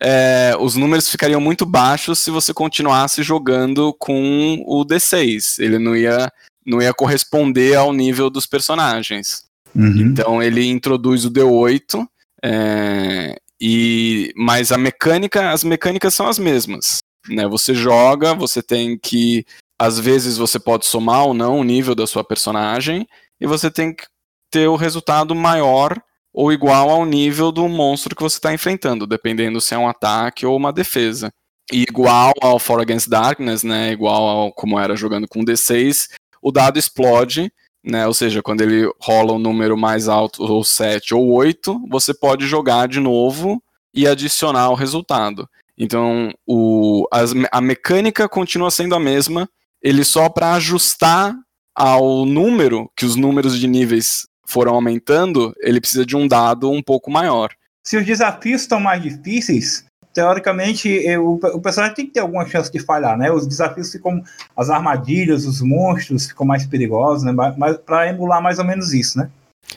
é, 0.00 0.54
os 0.58 0.74
números 0.74 1.10
ficariam 1.10 1.40
muito 1.40 1.66
baixos 1.66 2.18
se 2.18 2.30
você 2.30 2.52
continuasse 2.52 3.22
jogando 3.22 3.94
com 3.98 4.62
o 4.66 4.84
D6. 4.84 5.62
Ele 5.62 5.78
não 5.78 5.94
ia 5.94 6.32
não 6.64 6.80
ia 6.80 6.94
corresponder 6.94 7.76
ao 7.76 7.92
nível 7.92 8.30
dos 8.30 8.46
personagens. 8.46 9.44
Uhum. 9.74 9.98
Então 9.98 10.42
ele 10.42 10.66
introduz 10.66 11.24
o 11.24 11.30
D8, 11.30 12.06
é, 12.42 13.36
e 13.60 14.32
mas 14.36 14.70
a 14.70 14.78
mecânica, 14.78 15.50
as 15.50 15.64
mecânicas 15.64 16.14
são 16.14 16.26
as 16.26 16.38
mesmas. 16.38 16.98
Né? 17.28 17.46
Você 17.48 17.74
joga, 17.74 18.34
você 18.34 18.62
tem 18.62 18.98
que 18.98 19.44
às 19.78 19.98
vezes 19.98 20.36
você 20.36 20.58
pode 20.58 20.86
somar 20.86 21.26
ou 21.26 21.34
não 21.34 21.58
o 21.58 21.64
nível 21.64 21.94
da 21.94 22.06
sua 22.06 22.22
personagem 22.22 23.06
e 23.40 23.46
você 23.46 23.70
tem 23.70 23.92
que 23.92 24.04
ter 24.50 24.68
o 24.68 24.76
resultado 24.76 25.34
maior 25.34 26.00
ou 26.32 26.52
igual 26.52 26.90
ao 26.90 27.04
nível 27.04 27.50
do 27.50 27.68
monstro 27.68 28.14
que 28.14 28.22
você 28.22 28.36
está 28.36 28.52
enfrentando, 28.52 29.06
dependendo 29.06 29.60
se 29.60 29.74
é 29.74 29.78
um 29.78 29.88
ataque 29.88 30.44
ou 30.44 30.56
uma 30.56 30.72
defesa. 30.72 31.30
E 31.72 31.82
igual 31.82 32.32
ao 32.40 32.58
For 32.58 32.80
Against 32.80 33.08
Darkness, 33.08 33.62
né, 33.62 33.92
igual 33.92 34.28
ao 34.28 34.52
como 34.52 34.78
era 34.78 34.96
jogando 34.96 35.26
com 35.26 35.44
D6, 35.44 36.08
o 36.44 36.52
dado 36.52 36.78
explode, 36.78 37.50
né? 37.82 38.06
Ou 38.06 38.12
seja, 38.12 38.42
quando 38.42 38.60
ele 38.60 38.86
rola 39.00 39.32
um 39.32 39.38
número 39.38 39.78
mais 39.78 40.08
alto, 40.08 40.42
ou 40.42 40.62
7 40.62 41.14
ou 41.14 41.32
8, 41.32 41.86
você 41.88 42.12
pode 42.12 42.46
jogar 42.46 42.86
de 42.86 43.00
novo 43.00 43.62
e 43.94 44.06
adicionar 44.06 44.68
o 44.68 44.74
resultado. 44.74 45.48
Então, 45.76 46.30
o, 46.46 47.08
a, 47.10 47.20
a 47.58 47.60
mecânica 47.62 48.28
continua 48.28 48.70
sendo 48.70 48.94
a 48.94 49.00
mesma, 49.00 49.48
ele 49.82 50.04
só 50.04 50.28
para 50.28 50.52
ajustar 50.52 51.34
ao 51.74 52.26
número, 52.26 52.90
que 52.94 53.06
os 53.06 53.16
números 53.16 53.58
de 53.58 53.66
níveis 53.66 54.26
foram 54.46 54.74
aumentando, 54.74 55.54
ele 55.60 55.80
precisa 55.80 56.04
de 56.04 56.14
um 56.14 56.28
dado 56.28 56.70
um 56.70 56.82
pouco 56.82 57.10
maior. 57.10 57.50
Se 57.82 57.96
os 57.96 58.04
desafios 58.04 58.62
estão 58.62 58.78
mais 58.78 59.02
difíceis, 59.02 59.84
teoricamente, 60.14 60.88
eu, 60.88 61.40
o 61.52 61.60
personagem 61.60 61.96
tem 61.96 62.06
que 62.06 62.12
ter 62.12 62.20
alguma 62.20 62.46
chance 62.46 62.70
de 62.70 62.78
falhar, 62.78 63.18
né? 63.18 63.30
Os 63.32 63.46
desafios 63.46 63.90
ficam. 63.90 64.22
As 64.56 64.70
armadilhas, 64.70 65.44
os 65.44 65.60
monstros 65.60 66.26
ficam 66.26 66.46
mais 66.46 66.64
perigosos, 66.64 67.24
né? 67.24 67.32
Mas 67.58 67.76
para 67.78 68.08
emular 68.08 68.40
mais 68.40 68.58
ou 68.58 68.64
menos 68.64 68.94
isso, 68.94 69.18
né? 69.18 69.28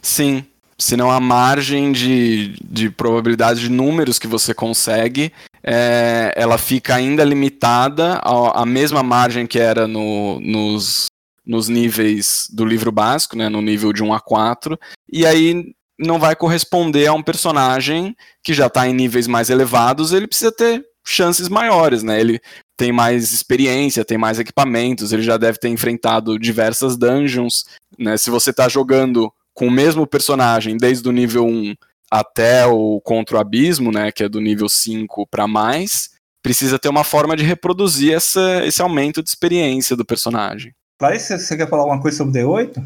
Sim. 0.02 0.46
Senão 0.80 1.10
a 1.10 1.20
margem 1.20 1.92
de, 1.92 2.56
de 2.64 2.88
probabilidade 2.92 3.62
de 3.62 3.70
números 3.70 4.20
que 4.20 4.28
você 4.28 4.54
consegue, 4.54 5.34
é, 5.64 6.32
ela 6.36 6.60
fica 6.60 6.94
ainda 6.94 7.24
limitada 7.24 8.22
à, 8.24 8.62
à 8.62 8.66
mesma 8.66 9.02
margem 9.02 9.48
que 9.48 9.58
era 9.58 9.88
no, 9.88 10.40
nos, 10.40 11.08
nos 11.44 11.68
níveis 11.68 12.48
do 12.54 12.64
livro 12.64 12.92
básico, 12.92 13.36
né, 13.36 13.50
no 13.50 13.60
nível 13.60 13.92
de 13.92 14.04
1 14.04 14.14
a 14.14 14.20
4, 14.20 14.80
e 15.12 15.26
aí 15.26 15.74
não 16.00 16.20
vai 16.20 16.36
corresponder 16.36 17.08
a 17.08 17.14
um 17.14 17.24
personagem 17.24 18.16
que 18.44 18.54
já 18.54 18.68
está 18.68 18.88
em 18.88 18.94
níveis 18.94 19.28
mais 19.28 19.50
elevados, 19.50 20.14
ele 20.14 20.28
precisa 20.28 20.52
ter 20.52 20.86
chances 21.06 21.50
maiores, 21.50 22.04
né? 22.04 22.20
Ele 22.20 22.40
tem 22.78 22.92
mais 22.92 23.34
experiência, 23.34 24.06
tem 24.06 24.18
mais 24.18 24.40
equipamentos, 24.40 25.12
ele 25.12 25.24
já 25.24 25.38
deve 25.38 25.58
ter 25.58 25.70
enfrentado 25.70 26.38
diversas 26.38 26.98
dungeons, 26.98 27.66
né? 27.98 28.18
Se 28.18 28.30
você 28.30 28.52
está 28.52 28.68
jogando 28.68 29.32
com 29.56 29.68
o 29.68 29.72
mesmo 29.72 30.06
personagem 30.06 30.78
desde 30.78 31.08
o 31.10 31.12
nível 31.12 31.46
1 31.46 31.74
até 32.12 32.66
o 32.68 33.02
Contra 33.02 33.38
o 33.38 33.40
Abismo, 33.40 33.92
né, 33.92 34.12
que 34.12 34.24
é 34.24 34.30
do 34.30 34.40
nível 34.40 34.70
5 34.70 35.26
para 35.28 35.48
mais, 35.48 36.12
precisa 36.44 36.78
ter 36.78 36.90
uma 36.90 37.04
forma 37.04 37.36
de 37.36 37.44
reproduzir 37.44 38.14
essa, 38.14 38.64
esse 38.66 38.82
aumento 38.82 39.24
de 39.24 39.30
experiência 39.30 39.96
do 39.96 40.06
personagem. 40.06 40.74
Clarice, 41.00 41.38
você 41.38 41.58
quer 41.58 41.68
falar 41.68 41.84
alguma 41.84 42.02
coisa 42.02 42.18
sobre 42.18 42.42
o 42.42 42.48
D8? 42.48 42.84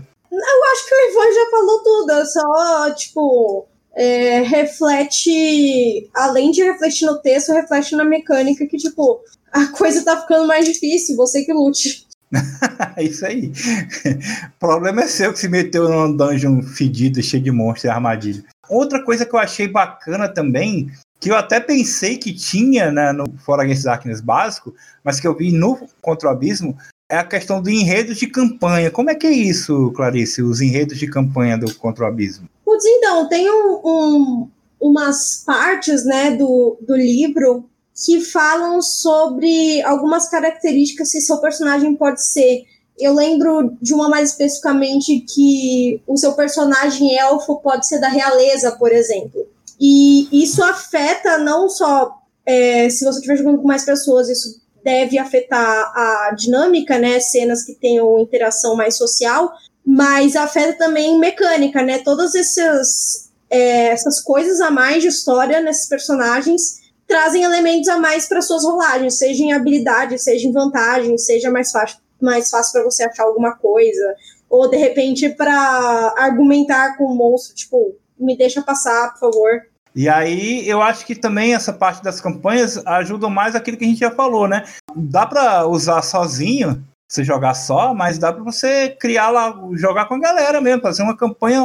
Acho 0.72 0.88
que 0.88 0.96
o 0.96 1.10
Ivan 1.10 1.34
já 1.34 1.52
falou 1.52 1.84
tudo, 1.84 2.12
é 2.12 2.26
só, 2.26 2.92
tipo, 2.92 3.68
é, 3.94 4.42
reflete, 4.42 6.10
além 6.14 6.52
de 6.52 6.64
refletir 6.64 7.06
no 7.06 7.22
texto, 7.22 7.52
reflete 7.52 7.96
na 7.96 8.06
mecânica 8.06 8.66
que, 8.66 8.78
tipo, 8.78 9.22
a 9.52 9.68
coisa 9.68 10.04
tá 10.04 10.22
ficando 10.22 10.48
mais 10.48 10.66
difícil, 10.66 11.16
você 11.16 11.44
que 11.44 11.54
lute. 11.54 12.08
Isso 12.98 13.26
aí. 13.26 13.52
O 14.56 14.60
problema 14.60 15.02
é 15.02 15.08
seu 15.08 15.34
que 15.34 15.40
se 15.40 15.50
meteu 15.50 15.90
num 15.90 16.16
dungeon 16.16 16.62
fedido, 16.62 17.22
cheio 17.22 17.44
de 17.44 17.52
monstros 17.52 17.86
e 17.86 17.90
armadilha. 17.90 18.44
Outra 18.70 19.04
coisa 19.04 19.26
que 19.26 19.36
eu 19.36 19.40
achei 19.40 19.68
bacana 19.68 20.30
também, 20.30 20.90
que 21.20 21.30
eu 21.30 21.36
até 21.36 21.60
pensei 21.60 22.18
que 22.18 22.34
tinha 22.34 22.92
né, 22.92 23.12
no 23.12 23.26
For 23.40 23.60
Against 23.60 23.84
Darkness 23.84 24.22
básico, 24.22 24.74
mas 25.04 25.20
que 25.20 25.28
eu 25.28 25.36
vi 25.36 25.52
no 25.52 25.78
Contra 26.02 26.30
o 26.30 26.32
Abismo, 26.32 26.78
é 27.12 27.18
a 27.18 27.26
questão 27.26 27.62
do 27.62 27.70
enredo 27.70 28.16
de 28.16 28.26
campanha. 28.26 28.90
Como 28.90 29.10
é 29.10 29.16
que 29.16 29.28
é 29.28 29.32
isso, 29.32 29.92
Clarice, 29.94 30.42
os 30.42 30.62
enredos 30.62 30.98
de 30.98 31.08
campanha 31.08 31.58
do 31.58 31.76
Contra 31.76 32.06
o 32.06 32.08
Abismo? 32.08 32.48
Putz, 32.64 32.86
então, 32.86 33.28
tem 33.28 33.52
um, 33.52 33.82
um, 33.84 34.50
umas 34.80 35.44
partes 35.46 36.06
né, 36.06 36.32
do, 36.32 36.78
do 36.80 36.96
livro 36.96 37.66
que 38.06 38.22
falam 38.22 38.82
sobre 38.82 39.82
algumas 39.82 40.30
características 40.30 41.12
que 41.12 41.20
seu 41.20 41.38
personagem 41.40 41.94
pode 41.96 42.26
ser. 42.26 42.64
Eu 42.98 43.14
lembro 43.14 43.76
de 43.82 43.94
uma 43.94 44.08
mais 44.08 44.30
especificamente 44.30 45.20
que 45.20 46.02
o 46.08 46.16
seu 46.16 46.32
personagem 46.32 47.18
elfo 47.18 47.58
pode 47.58 47.88
ser 47.88 48.00
da 48.00 48.08
realeza, 48.08 48.72
por 48.72 48.90
exemplo. 48.90 49.46
E 49.78 50.30
isso 50.32 50.64
afeta 50.64 51.38
não 51.40 51.68
só 51.68 52.22
é, 52.46 52.90
se 52.90 53.04
você 53.04 53.18
estiver 53.18 53.36
jogando 53.36 53.58
com 53.58 53.68
mais 53.68 53.84
pessoas, 53.84 54.30
isso 54.30 54.62
deve 54.84 55.18
afetar 55.18 55.60
a 55.60 56.36
dinâmica, 56.36 56.98
né? 56.98 57.20
Cenas 57.20 57.64
que 57.64 57.74
tenham 57.74 58.20
interação 58.20 58.76
mais 58.76 58.98
social, 58.98 59.52
mas 59.86 60.36
afeta 60.36 60.78
também 60.78 61.20
mecânica, 61.20 61.82
né? 61.82 62.00
Todas 62.00 62.36
essas, 62.36 63.30
é, 63.50 63.88
essas 63.88 64.22
coisas 64.22 64.62
a 64.62 64.72
mais 64.72 65.02
de 65.02 65.10
história 65.10 65.62
nesses 65.62 65.88
personagens 65.88 66.82
trazem 67.08 67.44
elementos 67.44 67.90
a 67.90 67.98
mais 67.98 68.28
para 68.28 68.42
suas 68.42 68.64
rolagens, 68.64 69.18
seja 69.18 69.44
em 69.44 69.52
habilidade, 69.52 70.18
seja 70.18 70.48
em 70.48 70.54
vantagem, 70.54 71.18
seja 71.18 71.52
mais 71.52 71.72
fácil 71.72 71.98
mais 72.22 72.50
fácil 72.50 72.74
para 72.74 72.84
você 72.84 73.04
achar 73.04 73.24
alguma 73.24 73.56
coisa, 73.56 74.16
ou 74.50 74.70
de 74.70 74.78
repente 74.78 75.30
para 75.30 76.14
argumentar 76.18 76.98
com 76.98 77.06
o 77.06 77.16
monstro, 77.16 77.56
tipo, 77.56 77.96
me 78.18 78.38
deixa 78.38 78.62
passar, 78.62 79.12
por 79.14 79.20
favor. 79.20 79.71
E 79.96 80.08
aí, 80.08 80.68
eu 80.68 80.82
acho 80.82 81.06
que 81.06 81.16
também 81.16 81.54
essa 81.54 81.74
parte 81.74 82.02
das 82.02 82.22
campanhas 82.22 82.78
ajuda 82.86 83.30
mais 83.30 83.56
aquilo 83.56 83.78
que 83.78 83.84
a 83.84 83.88
gente 83.88 84.00
já 84.00 84.12
falou, 84.12 84.48
né? 84.48 84.66
Dá 84.96 85.26
para 85.26 85.68
usar 85.68 86.02
sozinho, 86.02 86.82
você 87.10 87.24
jogar 87.24 87.54
só, 87.54 87.94
mas 87.94 88.18
dá 88.18 88.32
para 88.32 88.44
você 88.44 88.90
criar 88.90 89.30
lá, 89.30 89.54
jogar 89.74 90.06
com 90.06 90.16
a 90.16 90.20
galera 90.20 90.62
mesmo, 90.62 90.82
fazer 90.82 91.04
uma 91.04 91.18
campanha 91.18 91.62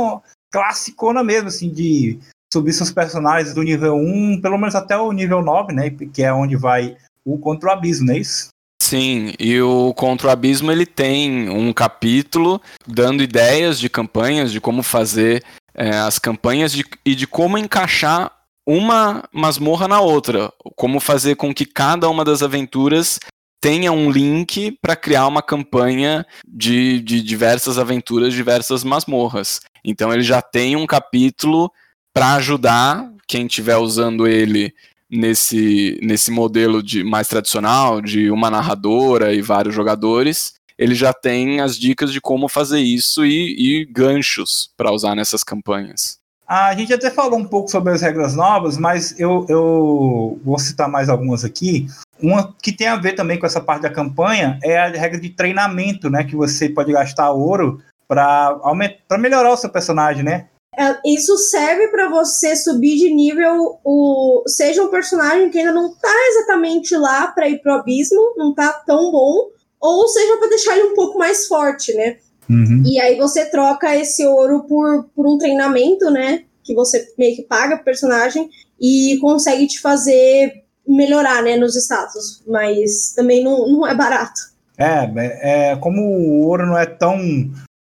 classicona 0.50 1.22
mesmo, 1.22 1.48
assim, 1.48 1.70
de 1.70 2.18
subir 2.52 2.72
seus 2.72 2.90
personagens 2.90 3.54
do 3.54 3.62
nível 3.62 3.94
1, 3.94 4.40
pelo 4.40 4.58
menos 4.58 4.74
até 4.74 4.96
o 4.96 5.12
nível 5.12 5.42
9, 5.42 5.72
né? 5.72 5.90
Que 5.90 6.22
é 6.22 6.32
onde 6.32 6.56
vai 6.56 6.96
o 7.24 7.38
Contra 7.38 7.68
o 7.68 7.72
Abismo, 7.72 8.06
não 8.06 8.14
é 8.14 8.18
isso? 8.18 8.48
Sim, 8.82 9.34
e 9.38 9.60
o 9.60 9.92
Contra 9.94 10.28
o 10.28 10.30
Abismo 10.30 10.70
ele 10.70 10.86
tem 10.86 11.48
um 11.48 11.72
capítulo 11.72 12.60
dando 12.86 13.22
ideias 13.22 13.78
de 13.78 13.88
campanhas, 13.88 14.52
de 14.52 14.60
como 14.60 14.82
fazer 14.82 15.42
é, 15.76 15.90
as 15.90 16.18
campanhas 16.18 16.72
de, 16.72 16.84
e 17.04 17.14
de 17.14 17.26
como 17.26 17.58
encaixar 17.58 18.32
uma 18.66 19.22
masmorra 19.32 19.86
na 19.86 20.00
outra, 20.00 20.52
como 20.74 20.98
fazer 20.98 21.36
com 21.36 21.54
que 21.54 21.64
cada 21.64 22.08
uma 22.08 22.24
das 22.24 22.42
aventuras 22.42 23.20
tenha 23.60 23.92
um 23.92 24.10
link 24.10 24.76
para 24.80 24.96
criar 24.96 25.26
uma 25.26 25.42
campanha 25.42 26.26
de, 26.46 27.00
de 27.00 27.22
diversas 27.22 27.78
aventuras, 27.78 28.32
diversas 28.32 28.82
masmorras. 28.82 29.60
Então 29.84 30.12
ele 30.12 30.22
já 30.22 30.42
tem 30.42 30.74
um 30.74 30.86
capítulo 30.86 31.70
para 32.12 32.34
ajudar 32.34 33.08
quem 33.28 33.46
estiver 33.46 33.76
usando 33.76 34.26
ele 34.26 34.74
nesse, 35.10 35.98
nesse 36.02 36.30
modelo 36.30 36.82
de 36.82 37.04
mais 37.04 37.28
tradicional, 37.28 38.00
de 38.00 38.30
uma 38.30 38.50
narradora 38.50 39.32
e 39.32 39.40
vários 39.40 39.74
jogadores, 39.74 40.54
ele 40.78 40.94
já 40.94 41.12
tem 41.12 41.60
as 41.60 41.78
dicas 41.78 42.12
de 42.12 42.20
como 42.20 42.48
fazer 42.48 42.80
isso 42.80 43.24
e, 43.24 43.80
e 43.80 43.84
ganchos 43.86 44.70
para 44.76 44.92
usar 44.92 45.14
nessas 45.14 45.42
campanhas. 45.42 46.18
A 46.46 46.74
gente 46.76 46.94
até 46.94 47.10
falou 47.10 47.38
um 47.38 47.44
pouco 47.44 47.68
sobre 47.68 47.92
as 47.92 48.02
regras 48.02 48.36
novas, 48.36 48.78
mas 48.78 49.18
eu, 49.18 49.44
eu 49.48 50.38
vou 50.44 50.58
citar 50.58 50.88
mais 50.88 51.08
algumas 51.08 51.44
aqui. 51.44 51.88
Uma 52.22 52.54
que 52.62 52.70
tem 52.70 52.86
a 52.86 52.94
ver 52.94 53.14
também 53.14 53.38
com 53.38 53.46
essa 53.46 53.60
parte 53.60 53.82
da 53.82 53.90
campanha 53.90 54.58
é 54.62 54.78
a 54.78 54.88
regra 54.88 55.20
de 55.20 55.30
treinamento, 55.30 56.08
né? 56.08 56.22
Que 56.22 56.36
você 56.36 56.68
pode 56.68 56.92
gastar 56.92 57.32
ouro 57.32 57.82
para 58.06 59.18
melhorar 59.18 59.52
o 59.52 59.56
seu 59.56 59.70
personagem, 59.70 60.22
né? 60.22 60.46
É, 60.78 60.94
isso 61.06 61.36
serve 61.38 61.88
para 61.88 62.08
você 62.10 62.54
subir 62.54 62.96
de 62.96 63.12
nível 63.12 63.80
o 63.82 64.44
seja 64.46 64.82
um 64.82 64.90
personagem 64.90 65.50
que 65.50 65.58
ainda 65.58 65.72
não 65.72 65.94
tá 65.94 66.14
exatamente 66.28 66.94
lá 66.94 67.28
para 67.28 67.48
ir 67.48 67.60
pro 67.60 67.72
abismo, 67.72 68.34
não 68.36 68.54
tá 68.54 68.72
tão 68.86 69.10
bom, 69.10 69.48
ou 69.80 70.08
seja 70.08 70.36
para 70.38 70.48
deixar 70.48 70.76
ele 70.76 70.88
um 70.88 70.94
pouco 70.94 71.18
mais 71.18 71.46
forte, 71.46 71.94
né? 71.94 72.16
Uhum. 72.48 72.82
E 72.86 73.00
aí 73.00 73.16
você 73.16 73.46
troca 73.46 73.94
esse 73.96 74.24
ouro 74.26 74.64
por, 74.64 75.08
por 75.14 75.26
um 75.26 75.38
treinamento, 75.38 76.10
né? 76.10 76.44
Que 76.62 76.74
você 76.74 77.06
meio 77.18 77.36
que 77.36 77.42
paga 77.42 77.76
pro 77.76 77.84
personagem 77.84 78.48
e 78.80 79.18
consegue 79.20 79.66
te 79.66 79.80
fazer 79.80 80.64
melhorar, 80.86 81.42
né, 81.42 81.56
nos 81.56 81.74
status. 81.74 82.42
Mas 82.46 83.12
também 83.14 83.42
não, 83.42 83.68
não 83.68 83.86
é 83.86 83.94
barato. 83.94 84.40
É, 84.78 85.70
é, 85.70 85.76
como 85.76 86.02
o 86.02 86.46
ouro 86.46 86.66
não 86.66 86.78
é 86.78 86.86
tão 86.86 87.18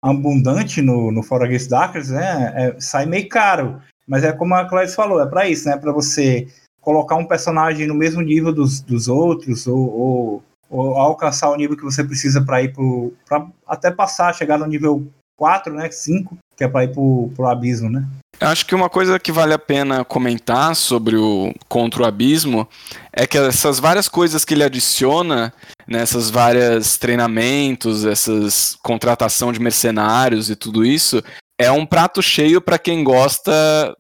abundante 0.00 0.80
no, 0.80 1.10
no 1.10 1.22
For 1.22 1.42
Against 1.42 1.68
Darkness, 1.68 2.10
né? 2.10 2.52
É, 2.56 2.80
sai 2.80 3.06
meio 3.06 3.28
caro. 3.28 3.80
Mas 4.06 4.22
é 4.22 4.32
como 4.32 4.54
a 4.54 4.68
Clarice 4.68 4.94
falou, 4.94 5.20
é 5.20 5.26
para 5.26 5.48
isso, 5.48 5.68
né? 5.68 5.76
Para 5.76 5.92
você 5.92 6.46
colocar 6.80 7.16
um 7.16 7.26
personagem 7.26 7.86
no 7.86 7.94
mesmo 7.94 8.20
nível 8.20 8.52
dos, 8.52 8.80
dos 8.80 9.08
outros, 9.08 9.66
ou, 9.66 9.78
ou, 9.78 10.42
ou 10.68 10.96
alcançar 10.96 11.50
o 11.50 11.56
nível 11.56 11.76
que 11.76 11.84
você 11.84 12.02
precisa 12.02 12.42
para 12.42 12.62
ir 12.62 12.72
pro. 12.72 13.12
Pra 13.26 13.46
até 13.66 13.90
passar, 13.90 14.34
chegar 14.34 14.58
no 14.58 14.66
nível 14.66 15.06
4, 15.36 15.72
né? 15.72 15.90
5, 15.90 16.36
que 16.56 16.64
é 16.64 16.68
para 16.68 16.84
ir 16.84 16.92
pro, 16.92 17.30
pro 17.34 17.46
abismo, 17.46 17.90
né? 17.90 18.06
Eu 18.40 18.48
acho 18.48 18.66
que 18.66 18.74
uma 18.74 18.90
coisa 18.90 19.18
que 19.18 19.30
vale 19.30 19.54
a 19.54 19.58
pena 19.58 20.04
comentar 20.04 20.74
sobre 20.74 21.16
o 21.16 21.54
Contra 21.68 22.02
o 22.02 22.06
Abismo 22.06 22.68
é 23.12 23.26
que 23.26 23.38
essas 23.38 23.78
várias 23.78 24.08
coisas 24.08 24.44
que 24.44 24.54
ele 24.54 24.64
adiciona, 24.64 25.52
nessas 25.86 26.26
né, 26.26 26.32
várias 26.32 26.96
treinamentos, 26.96 28.04
essas 28.04 28.76
contratação 28.82 29.52
de 29.52 29.60
mercenários 29.60 30.50
e 30.50 30.56
tudo 30.56 30.84
isso, 30.84 31.22
é 31.58 31.70
um 31.70 31.86
prato 31.86 32.20
cheio 32.20 32.60
para 32.60 32.78
quem 32.78 33.04
gosta 33.04 33.52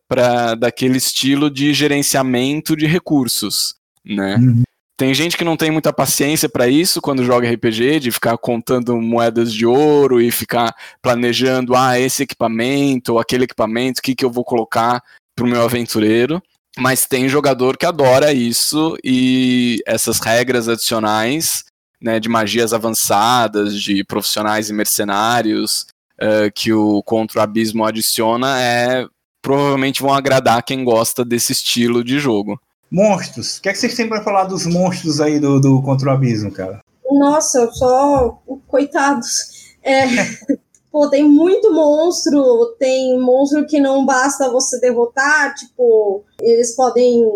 pra, 0.08 0.54
daquele 0.56 0.98
estilo 0.98 1.48
de 1.48 1.72
gerenciamento 1.72 2.76
de 2.76 2.86
recursos, 2.86 3.76
né? 4.04 4.36
Uhum. 4.36 4.63
Tem 4.96 5.12
gente 5.12 5.36
que 5.36 5.44
não 5.44 5.56
tem 5.56 5.72
muita 5.72 5.92
paciência 5.92 6.48
para 6.48 6.68
isso 6.68 7.00
quando 7.00 7.24
joga 7.24 7.50
RPG, 7.50 7.98
de 7.98 8.12
ficar 8.12 8.38
contando 8.38 8.96
moedas 9.00 9.52
de 9.52 9.66
ouro 9.66 10.20
e 10.20 10.30
ficar 10.30 10.72
planejando, 11.02 11.74
ah, 11.74 11.98
esse 11.98 12.22
equipamento 12.22 13.14
ou 13.14 13.18
aquele 13.18 13.44
equipamento, 13.44 13.98
o 13.98 14.02
que, 14.02 14.14
que 14.14 14.24
eu 14.24 14.30
vou 14.30 14.44
colocar 14.44 15.02
pro 15.34 15.48
meu 15.48 15.62
aventureiro. 15.62 16.40
Mas 16.78 17.06
tem 17.06 17.28
jogador 17.28 17.76
que 17.76 17.86
adora 17.86 18.32
isso 18.32 18.96
e 19.02 19.80
essas 19.86 20.20
regras 20.20 20.68
adicionais, 20.68 21.64
né, 22.00 22.20
de 22.20 22.28
magias 22.28 22.72
avançadas, 22.72 23.80
de 23.80 24.04
profissionais 24.04 24.70
e 24.70 24.72
mercenários 24.72 25.86
uh, 26.20 26.52
que 26.54 26.72
o 26.72 27.02
Contra 27.02 27.40
o 27.40 27.42
Abismo 27.42 27.84
adiciona, 27.84 28.60
é 28.60 29.06
provavelmente 29.42 30.02
vão 30.02 30.14
agradar 30.14 30.62
quem 30.62 30.84
gosta 30.84 31.24
desse 31.24 31.52
estilo 31.52 32.02
de 32.02 32.18
jogo. 32.18 32.60
Monstros. 32.94 33.56
O 33.56 33.62
que, 33.62 33.68
é 33.68 33.72
que 33.72 33.78
vocês 33.78 33.96
têm 33.96 34.08
para 34.08 34.22
falar 34.22 34.44
dos 34.44 34.64
monstros 34.66 35.20
aí 35.20 35.40
do, 35.40 35.60
do 35.60 35.82
Contra 35.82 36.10
o 36.10 36.12
Abismo, 36.12 36.52
cara? 36.52 36.78
Nossa, 37.10 37.68
só 37.72 38.40
coitados. 38.68 39.74
É, 39.82 40.04
pô, 40.92 41.10
tem 41.10 41.24
muito 41.24 41.74
monstro, 41.74 42.76
tem 42.78 43.18
monstro 43.18 43.66
que 43.66 43.80
não 43.80 44.06
basta 44.06 44.48
você 44.48 44.78
derrotar, 44.78 45.56
tipo, 45.56 46.22
eles 46.40 46.76
podem 46.76 47.26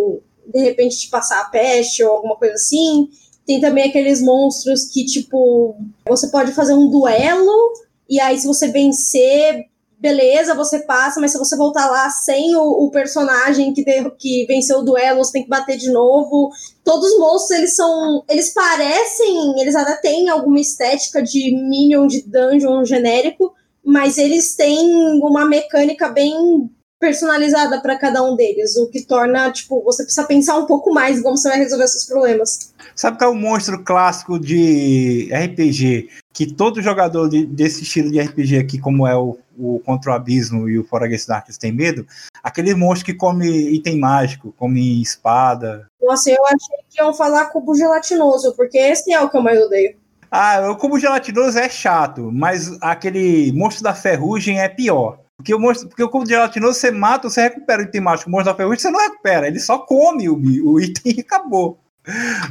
de 0.47 0.61
repente 0.61 0.97
te 0.97 1.11
passar 1.11 1.41
a 1.41 1.47
peste 1.47 2.05
ou 2.05 2.13
alguma 2.13 2.37
coisa 2.37 2.55
assim. 2.55 3.09
Tem 3.45 3.61
também 3.61 3.89
aqueles 3.89 4.23
monstros 4.23 4.85
que, 4.85 5.05
tipo, 5.05 5.77
você 6.07 6.29
pode 6.29 6.53
fazer 6.53 6.75
um 6.75 6.89
duelo, 6.89 7.73
e 8.09 8.21
aí 8.21 8.39
se 8.39 8.47
você 8.47 8.69
vencer, 8.69 9.67
beleza, 9.99 10.55
você 10.55 10.81
passa, 10.81 11.21
mas 11.21 11.33
se 11.33 11.39
você 11.39 11.57
voltar 11.57 11.91
lá 11.91 12.09
sem 12.11 12.55
o, 12.57 12.87
o 12.87 12.91
personagem 12.91 13.73
que, 13.73 13.85
de, 13.85 14.11
que 14.19 14.47
venceu 14.47 14.79
o 14.79 14.83
duelo, 14.83 15.19
você 15.19 15.33
tem 15.33 15.43
que 15.43 15.49
bater 15.49 15.77
de 15.77 15.91
novo. 15.91 16.51
Todos 16.85 17.11
os 17.11 17.19
monstros, 17.19 17.59
eles 17.59 17.75
são. 17.75 18.25
Eles 18.29 18.53
parecem. 18.53 19.61
Eles 19.61 19.75
até 19.75 19.97
têm 19.97 20.29
alguma 20.29 20.61
estética 20.61 21.23
de 21.23 21.51
Minion 21.69 22.07
de 22.07 22.23
Dungeon 22.23 22.85
genérico, 22.85 23.53
mas 23.85 24.19
eles 24.19 24.55
têm 24.55 25.21
uma 25.23 25.45
mecânica 25.45 26.09
bem 26.09 26.71
personalizada 27.01 27.81
para 27.81 27.97
cada 27.97 28.23
um 28.25 28.35
deles, 28.35 28.77
o 28.77 28.89
que 28.91 29.03
torna, 29.03 29.53
tipo, 29.53 29.83
você 29.85 30.03
precisa 30.03 30.27
pensar 30.27 30.57
um 30.57 30.67
pouco 30.67 30.93
mais 30.93 31.23
como 31.23 31.37
você 31.37 31.49
vai 31.49 31.59
resolver 31.59 31.87
seus 31.87 32.07
problemas. 32.07 32.75
Sabe 32.97 33.19
qual 33.19 33.31
é 33.31 33.33
o 33.33 33.37
monstro 33.37 33.85
clássico 33.85 34.37
de 34.37 35.29
RPG 35.33 36.09
que 36.39 36.47
todo 36.47 36.83
jogador 36.83 37.29
de, 37.29 37.47
desse 37.47 37.83
estilo 37.83 38.11
de 38.11 38.21
RPG 38.21 38.59
aqui, 38.59 38.79
como 38.79 39.07
é 39.07 39.17
o, 39.17 39.37
o 39.59 39.81
Contra 39.81 40.13
o 40.13 40.15
Abismo 40.15 40.69
e 40.69 40.79
o 40.79 40.85
Fora 40.85 41.09
Darkness, 41.09 41.59
tem 41.59 41.73
medo? 41.73 42.07
Aquele 42.43 42.75
monstro 42.75 43.07
que 43.07 43.15
come 43.15 43.49
item 43.75 43.99
mágico, 43.99 44.55
come 44.57 45.03
espada. 45.03 45.87
Nossa, 46.01 46.31
eu 46.31 46.45
achei 46.47 46.77
que 46.89 47.01
iam 47.01 47.13
falar 47.13 47.47
cubo 47.47 47.75
gelatinoso, 47.75 48.55
porque 48.55 48.79
esse 48.79 49.13
é 49.13 49.21
o 49.21 49.29
que 49.29 49.37
eu 49.37 49.43
mais 49.43 49.61
odeio. 49.61 49.97
Ah, 50.31 50.71
o 50.71 50.77
cubo 50.77 50.99
gelatinoso 50.99 51.59
é 51.59 51.69
chato, 51.69 52.31
mas 52.33 52.71
aquele 52.81 53.51
monstro 53.53 53.83
da 53.83 53.95
ferrugem 53.95 54.61
é 54.61 54.69
pior. 54.69 55.19
Porque 55.37 55.55
o, 55.55 55.59
monstro, 55.59 55.89
porque 55.89 56.03
o 56.03 56.09
cubo 56.09 56.27
gelatinoso 56.27 56.79
você 56.79 56.91
mata, 56.91 57.31
você 57.31 57.43
recupera 57.43 57.83
o 57.83 57.85
item 57.85 58.01
mágico. 58.01 58.29
O 58.29 58.33
monstro 58.33 58.53
da 58.53 58.57
ferrugem 58.57 58.81
você 58.81 58.91
não 58.91 59.01
recupera, 59.01 59.47
ele 59.47 59.61
só 59.61 59.79
come 59.79 60.29
o, 60.29 60.37
o 60.37 60.81
item 60.81 61.15
e 61.17 61.21
acabou. 61.21 61.79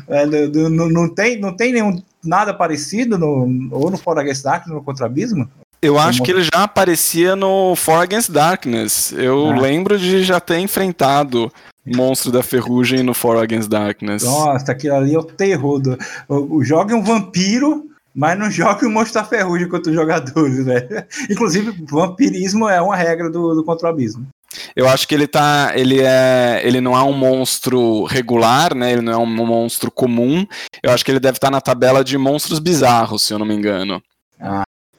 É, 0.07 0.25
não, 0.25 0.87
não, 0.89 1.13
tem, 1.13 1.39
não 1.39 1.55
tem 1.55 1.73
nenhum 1.73 2.01
nada 2.23 2.53
parecido 2.53 3.17
no, 3.17 3.69
ou 3.71 3.89
no 3.89 3.97
For 3.97 4.17
Against 4.19 4.43
Darkness 4.43 4.75
no 4.75 4.83
Contra 4.83 5.07
Abismo? 5.07 5.49
Eu 5.81 5.99
acho 5.99 6.23
que 6.23 6.31
ele 6.31 6.41
já 6.41 6.63
aparecia 6.63 7.35
no 7.35 7.75
For 7.75 8.01
Against 8.01 8.31
Darkness. 8.31 9.11
Eu 9.11 9.51
ah. 9.51 9.59
lembro 9.59 9.97
de 9.97 10.23
já 10.23 10.39
ter 10.39 10.57
enfrentado 10.59 11.51
Monstro 11.85 12.31
da 12.31 12.41
Ferrugem 12.41 13.03
no 13.03 13.13
For 13.13 13.37
Against 13.37 13.69
Darkness. 13.69 14.23
Nossa, 14.23 14.71
aquilo 14.71 14.95
ali 14.95 15.13
é 15.13 15.19
o 15.19 15.23
terror. 15.23 15.79
Do... 15.79 15.97
Jogue 16.63 16.93
um 16.93 17.03
vampiro, 17.03 17.85
mas 18.13 18.37
não 18.37 18.49
jogue 18.51 18.85
o 18.85 18.89
Monstro 18.89 19.21
da 19.21 19.27
Ferrugem 19.27 19.69
contra 19.69 19.91
os 19.91 19.95
jogadores, 19.95 20.65
né? 20.65 20.87
Inclusive, 21.29 21.73
vampirismo 21.87 22.67
é 22.67 22.81
uma 22.81 22.95
regra 22.95 23.29
do, 23.29 23.61
do 23.61 23.87
Abismo. 23.87 24.27
Eu 24.75 24.87
acho 24.87 25.07
que 25.07 25.13
ele 25.13 25.27
tá. 25.27 25.73
Ele 25.75 26.01
é. 26.01 26.61
Ele 26.63 26.81
não 26.81 26.97
é 26.97 27.03
um 27.03 27.13
monstro 27.13 28.05
regular, 28.05 28.73
né? 28.73 28.93
Ele 28.93 29.01
não 29.01 29.13
é 29.13 29.17
um 29.17 29.25
monstro 29.25 29.91
comum. 29.91 30.47
Eu 30.81 30.91
acho 30.91 31.05
que 31.05 31.11
ele 31.11 31.19
deve 31.19 31.37
estar 31.37 31.47
tá 31.47 31.51
na 31.51 31.61
tabela 31.61 32.03
de 32.03 32.17
monstros 32.17 32.57
bizarros, 32.57 33.23
se 33.23 33.33
eu 33.33 33.39
não 33.39 33.45
me 33.45 33.53
engano. 33.53 34.01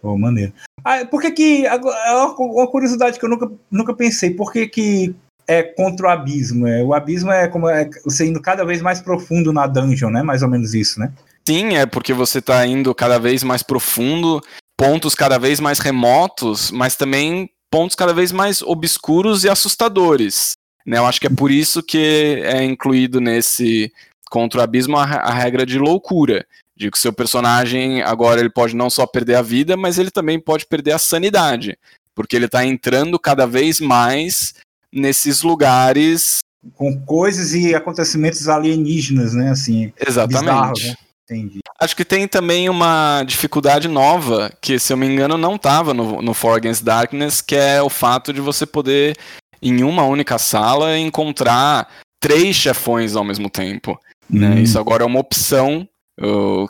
Pô, 0.01 0.17
maneiro. 0.17 0.53
Ah, 0.85 1.05
por 1.05 1.21
que 1.21 1.31
que. 1.31 1.67
É 1.67 1.75
uma 1.75 2.71
curiosidade 2.71 3.19
que 3.19 3.25
eu 3.25 3.29
nunca, 3.29 3.51
nunca 3.71 3.95
pensei. 3.95 4.31
Por 4.31 4.53
que 4.53 4.67
que 4.67 5.15
é 5.47 5.63
contra 5.63 6.07
o 6.07 6.11
abismo? 6.11 6.67
É, 6.67 6.83
o 6.83 6.95
abismo 6.95 7.31
é 7.31 7.49
como 7.49 7.69
é, 7.69 7.89
você 8.05 8.27
indo 8.27 8.41
cada 8.41 8.65
vez 8.65 8.81
mais 8.81 9.01
profundo 9.01 9.53
na 9.53 9.67
dungeon, 9.67 10.11
né? 10.11 10.23
Mais 10.23 10.43
ou 10.43 10.49
menos 10.49 10.75
isso, 10.75 11.01
né? 11.01 11.13
Sim, 11.49 11.77
é 11.77 11.87
porque 11.87 12.13
você 12.13 12.39
está 12.39 12.67
indo 12.67 12.95
cada 12.95 13.19
vez 13.19 13.43
mais 13.43 13.63
profundo, 13.63 14.41
pontos 14.77 15.15
cada 15.15 15.39
vez 15.39 15.59
mais 15.59 15.79
remotos, 15.79 16.71
mas 16.71 16.95
também 16.95 17.51
pontos 17.71 17.97
cada 17.97 18.13
vez 18.13 18.33
mais 18.33 18.63
obscuros 18.63 19.45
e 19.45 19.49
assustadores. 19.49 20.53
Né? 20.87 20.99
Eu 20.99 21.07
acho 21.07 21.21
que 21.21 21.27
é 21.27 21.31
por 21.31 21.51
isso 21.51 21.83
que 21.83 22.43
é 22.45 22.63
incluído 22.63 23.21
nesse 23.21 23.93
contra 24.31 24.61
o 24.61 24.63
abismo 24.63 24.97
a, 24.97 25.05
a 25.05 25.33
regra 25.33 25.65
de 25.65 25.79
loucura. 25.79 26.47
De 26.79 26.93
que 26.93 26.99
seu 26.99 27.13
personagem 27.13 28.03
agora 28.03 28.39
ele 28.39 28.51
pode 28.51 28.77
não 28.77 28.89
só 28.89 29.05
perder 29.05 29.35
a 29.35 29.43
vida, 29.43 29.77
mas 29.77 29.99
ele 29.99 30.13
também 30.13 30.39
pode 30.39 30.65
perder 30.65 30.93
a 30.93 30.99
sanidade. 30.99 31.77
Porque 32.15 32.37
ele 32.37 32.45
está 32.45 32.65
entrando 32.65 33.19
cada 33.19 33.47
vez 33.49 33.81
mais 33.81 34.55
nesses 34.93 35.43
lugares. 35.43 36.39
Com 36.75 37.01
coisas 37.01 37.53
e 37.53 37.75
acontecimentos 37.75 38.49
alienígenas, 38.49 39.35
né? 39.35 39.51
Assim, 39.51 39.93
Exatamente. 39.99 40.45
Bizarros, 40.45 40.85
né? 40.85 40.95
Entendi. 41.25 41.59
Acho 41.81 41.97
que 41.97 42.05
tem 42.05 42.27
também 42.27 42.69
uma 42.69 43.23
dificuldade 43.27 43.87
nova, 43.89 44.51
que 44.61 44.79
se 44.79 44.93
eu 44.93 44.97
me 44.97 45.07
engano 45.07 45.37
não 45.37 45.57
estava 45.57 45.93
no, 45.93 46.23
no 46.23 46.33
For 46.33 46.57
Against 46.57 46.83
Darkness, 46.83 47.43
que 47.43 47.55
é 47.55 47.83
o 47.83 47.91
fato 47.91 48.33
de 48.33 48.41
você 48.41 48.65
poder, 48.65 49.17
em 49.61 49.83
uma 49.83 50.05
única 50.05 50.39
sala, 50.39 50.97
encontrar 50.97 51.89
três 52.21 52.57
chefões 52.57 53.15
ao 53.15 53.25
mesmo 53.25 53.51
tempo. 53.51 53.99
Né? 54.31 54.49
Hum. 54.51 54.59
Isso 54.59 54.79
agora 54.79 55.03
é 55.03 55.07
uma 55.07 55.21
opção 55.21 55.87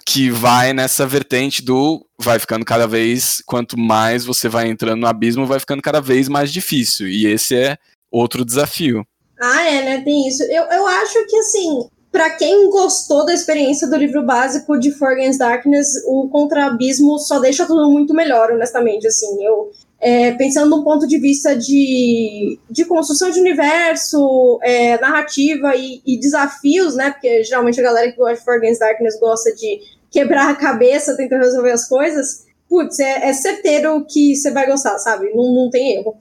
que 0.05 0.31
vai 0.31 0.73
nessa 0.73 1.07
vertente 1.07 1.63
do 1.63 2.05
vai 2.21 2.39
ficando 2.39 2.65
cada 2.65 2.87
vez, 2.87 3.43
quanto 3.47 3.79
mais 3.79 4.25
você 4.25 4.49
vai 4.49 4.69
entrando 4.69 5.01
no 5.01 5.07
abismo, 5.07 5.47
vai 5.47 5.61
ficando 5.61 5.83
cada 5.83 6.01
vez 6.01 6.29
mais 6.29 6.53
difícil. 6.53 7.09
E 7.09 7.27
esse 7.27 7.57
é 7.57 7.79
outro 8.11 8.45
desafio. 8.45 9.07
Ah, 9.41 9.63
é, 9.63 9.85
né? 9.85 10.01
Tem 10.03 10.29
isso. 10.29 10.43
Eu, 10.43 10.65
eu 10.65 10.87
acho 10.87 11.25
que 11.27 11.37
assim, 11.37 11.89
para 12.11 12.31
quem 12.31 12.69
gostou 12.71 13.25
da 13.25 13.33
experiência 13.33 13.89
do 13.89 13.97
livro 13.97 14.23
básico 14.25 14.79
de 14.79 14.91
For 14.93 15.13
Against 15.13 15.39
Darkness, 15.39 15.89
o 16.07 16.29
Contra 16.29 16.67
Abismo 16.67 17.19
só 17.19 17.39
deixa 17.39 17.67
tudo 17.67 17.91
muito 17.91 18.13
melhor, 18.15 18.51
honestamente. 18.51 19.07
Assim, 19.07 19.45
eu 19.45 19.71
é, 20.01 20.33
pensando 20.33 20.71
num 20.71 20.85
ponto 20.85 21.07
de 21.07 21.19
vista 21.19 21.57
de, 21.57 22.59
de 22.71 22.85
construção 22.85 23.31
de 23.31 23.41
universo, 23.41 24.59
é, 24.63 24.99
narrativa 25.01 25.75
e, 25.75 26.01
e, 26.07 26.19
desafios, 26.19 26.95
né? 26.95 27.11
Porque 27.11 27.43
geralmente 27.43 27.81
a 27.81 27.83
galera 27.83 28.11
que 28.11 28.17
gosta 28.17 28.37
de 28.37 28.45
For 28.45 28.55
Against 28.55 28.81
Darkness 28.81 29.19
gosta 29.19 29.53
de 29.55 29.81
quebrar 30.11 30.51
a 30.51 30.57
cabeça 30.57 31.17
tentando 31.17 31.43
resolver 31.43 31.73
as 31.73 31.89
coisas. 31.89 32.47
Putz, 32.69 33.01
é, 33.01 33.29
é 33.29 33.33
certeiro 33.33 34.05
que 34.09 34.37
você 34.37 34.51
vai 34.53 34.67
gostar, 34.67 34.99
sabe? 34.99 35.31
Não, 35.35 35.53
não 35.53 35.71
tem 35.71 35.97
erro. 35.97 36.17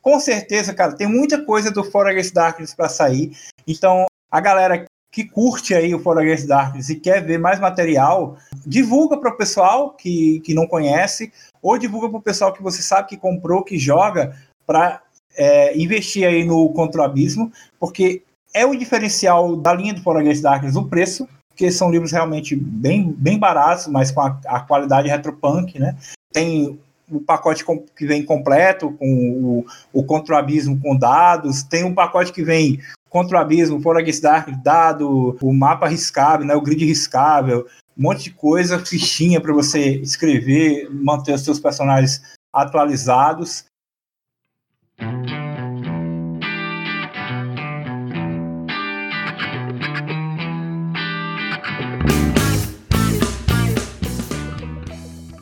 Com 0.00 0.18
certeza, 0.18 0.72
cara, 0.72 0.96
tem 0.96 1.06
muita 1.06 1.44
coisa 1.44 1.70
do 1.70 1.84
For 1.84 2.06
Against 2.06 2.32
Darkness 2.32 2.74
para 2.74 2.88
sair. 2.88 3.32
Então, 3.66 4.06
a 4.30 4.40
galera 4.40 4.86
que 5.10 5.24
curte 5.24 5.74
aí 5.74 5.94
o 5.94 5.98
For 5.98 6.18
Against 6.18 6.46
Darkness 6.46 6.88
e 6.90 6.96
quer 6.96 7.24
ver 7.24 7.38
mais 7.38 7.58
material, 7.58 8.36
divulga 8.66 9.16
para 9.16 9.30
o 9.30 9.36
pessoal 9.36 9.90
que, 9.92 10.40
que 10.40 10.54
não 10.54 10.66
conhece, 10.66 11.32
ou 11.62 11.78
divulga 11.78 12.08
para 12.08 12.18
o 12.18 12.22
pessoal 12.22 12.52
que 12.52 12.62
você 12.62 12.82
sabe 12.82 13.08
que 13.08 13.16
comprou, 13.16 13.64
que 13.64 13.78
joga, 13.78 14.36
para 14.66 15.00
é, 15.36 15.76
investir 15.78 16.26
aí 16.26 16.44
no 16.44 16.68
Contra 16.70 17.00
o 17.00 17.04
Abismo, 17.04 17.50
porque 17.80 18.22
é 18.52 18.66
o 18.66 18.76
diferencial 18.76 19.56
da 19.56 19.72
linha 19.72 19.94
do 19.94 20.02
For 20.02 20.16
Against 20.16 20.42
Darkness 20.42 20.76
o 20.76 20.84
preço, 20.84 21.28
porque 21.48 21.70
são 21.70 21.90
livros 21.90 22.12
realmente 22.12 22.54
bem, 22.54 23.10
bem 23.12 23.38
baratos, 23.38 23.86
mas 23.86 24.10
com 24.10 24.20
a, 24.20 24.38
a 24.46 24.60
qualidade 24.60 25.08
retropunk, 25.08 25.78
né? 25.78 25.96
Tem 26.32 26.78
o 27.10 27.20
pacote 27.20 27.64
que 27.96 28.06
vem 28.06 28.22
completo, 28.22 28.92
com 28.92 29.64
o, 29.92 30.00
o 30.00 30.04
Contra 30.04 30.34
o 30.34 30.38
Abismo 30.38 30.78
com 30.78 30.96
dados, 30.96 31.62
tem 31.62 31.82
um 31.84 31.94
pacote 31.94 32.32
que 32.32 32.42
vem 32.42 32.80
Contra 33.08 33.38
o 33.38 33.40
Abismo, 33.40 33.80
Forex 33.80 34.20
Dark, 34.20 34.50
dado, 34.62 35.36
o 35.40 35.52
mapa 35.52 35.88
riscável, 35.88 36.46
né, 36.46 36.54
o 36.54 36.60
grid 36.60 36.84
riscável, 36.84 37.66
um 37.96 38.02
monte 38.02 38.24
de 38.24 38.30
coisa, 38.30 38.78
fichinha 38.78 39.40
para 39.40 39.52
você 39.52 39.96
escrever, 40.00 40.88
manter 40.90 41.34
os 41.34 41.42
seus 41.42 41.58
personagens 41.58 42.22
atualizados. 42.52 43.64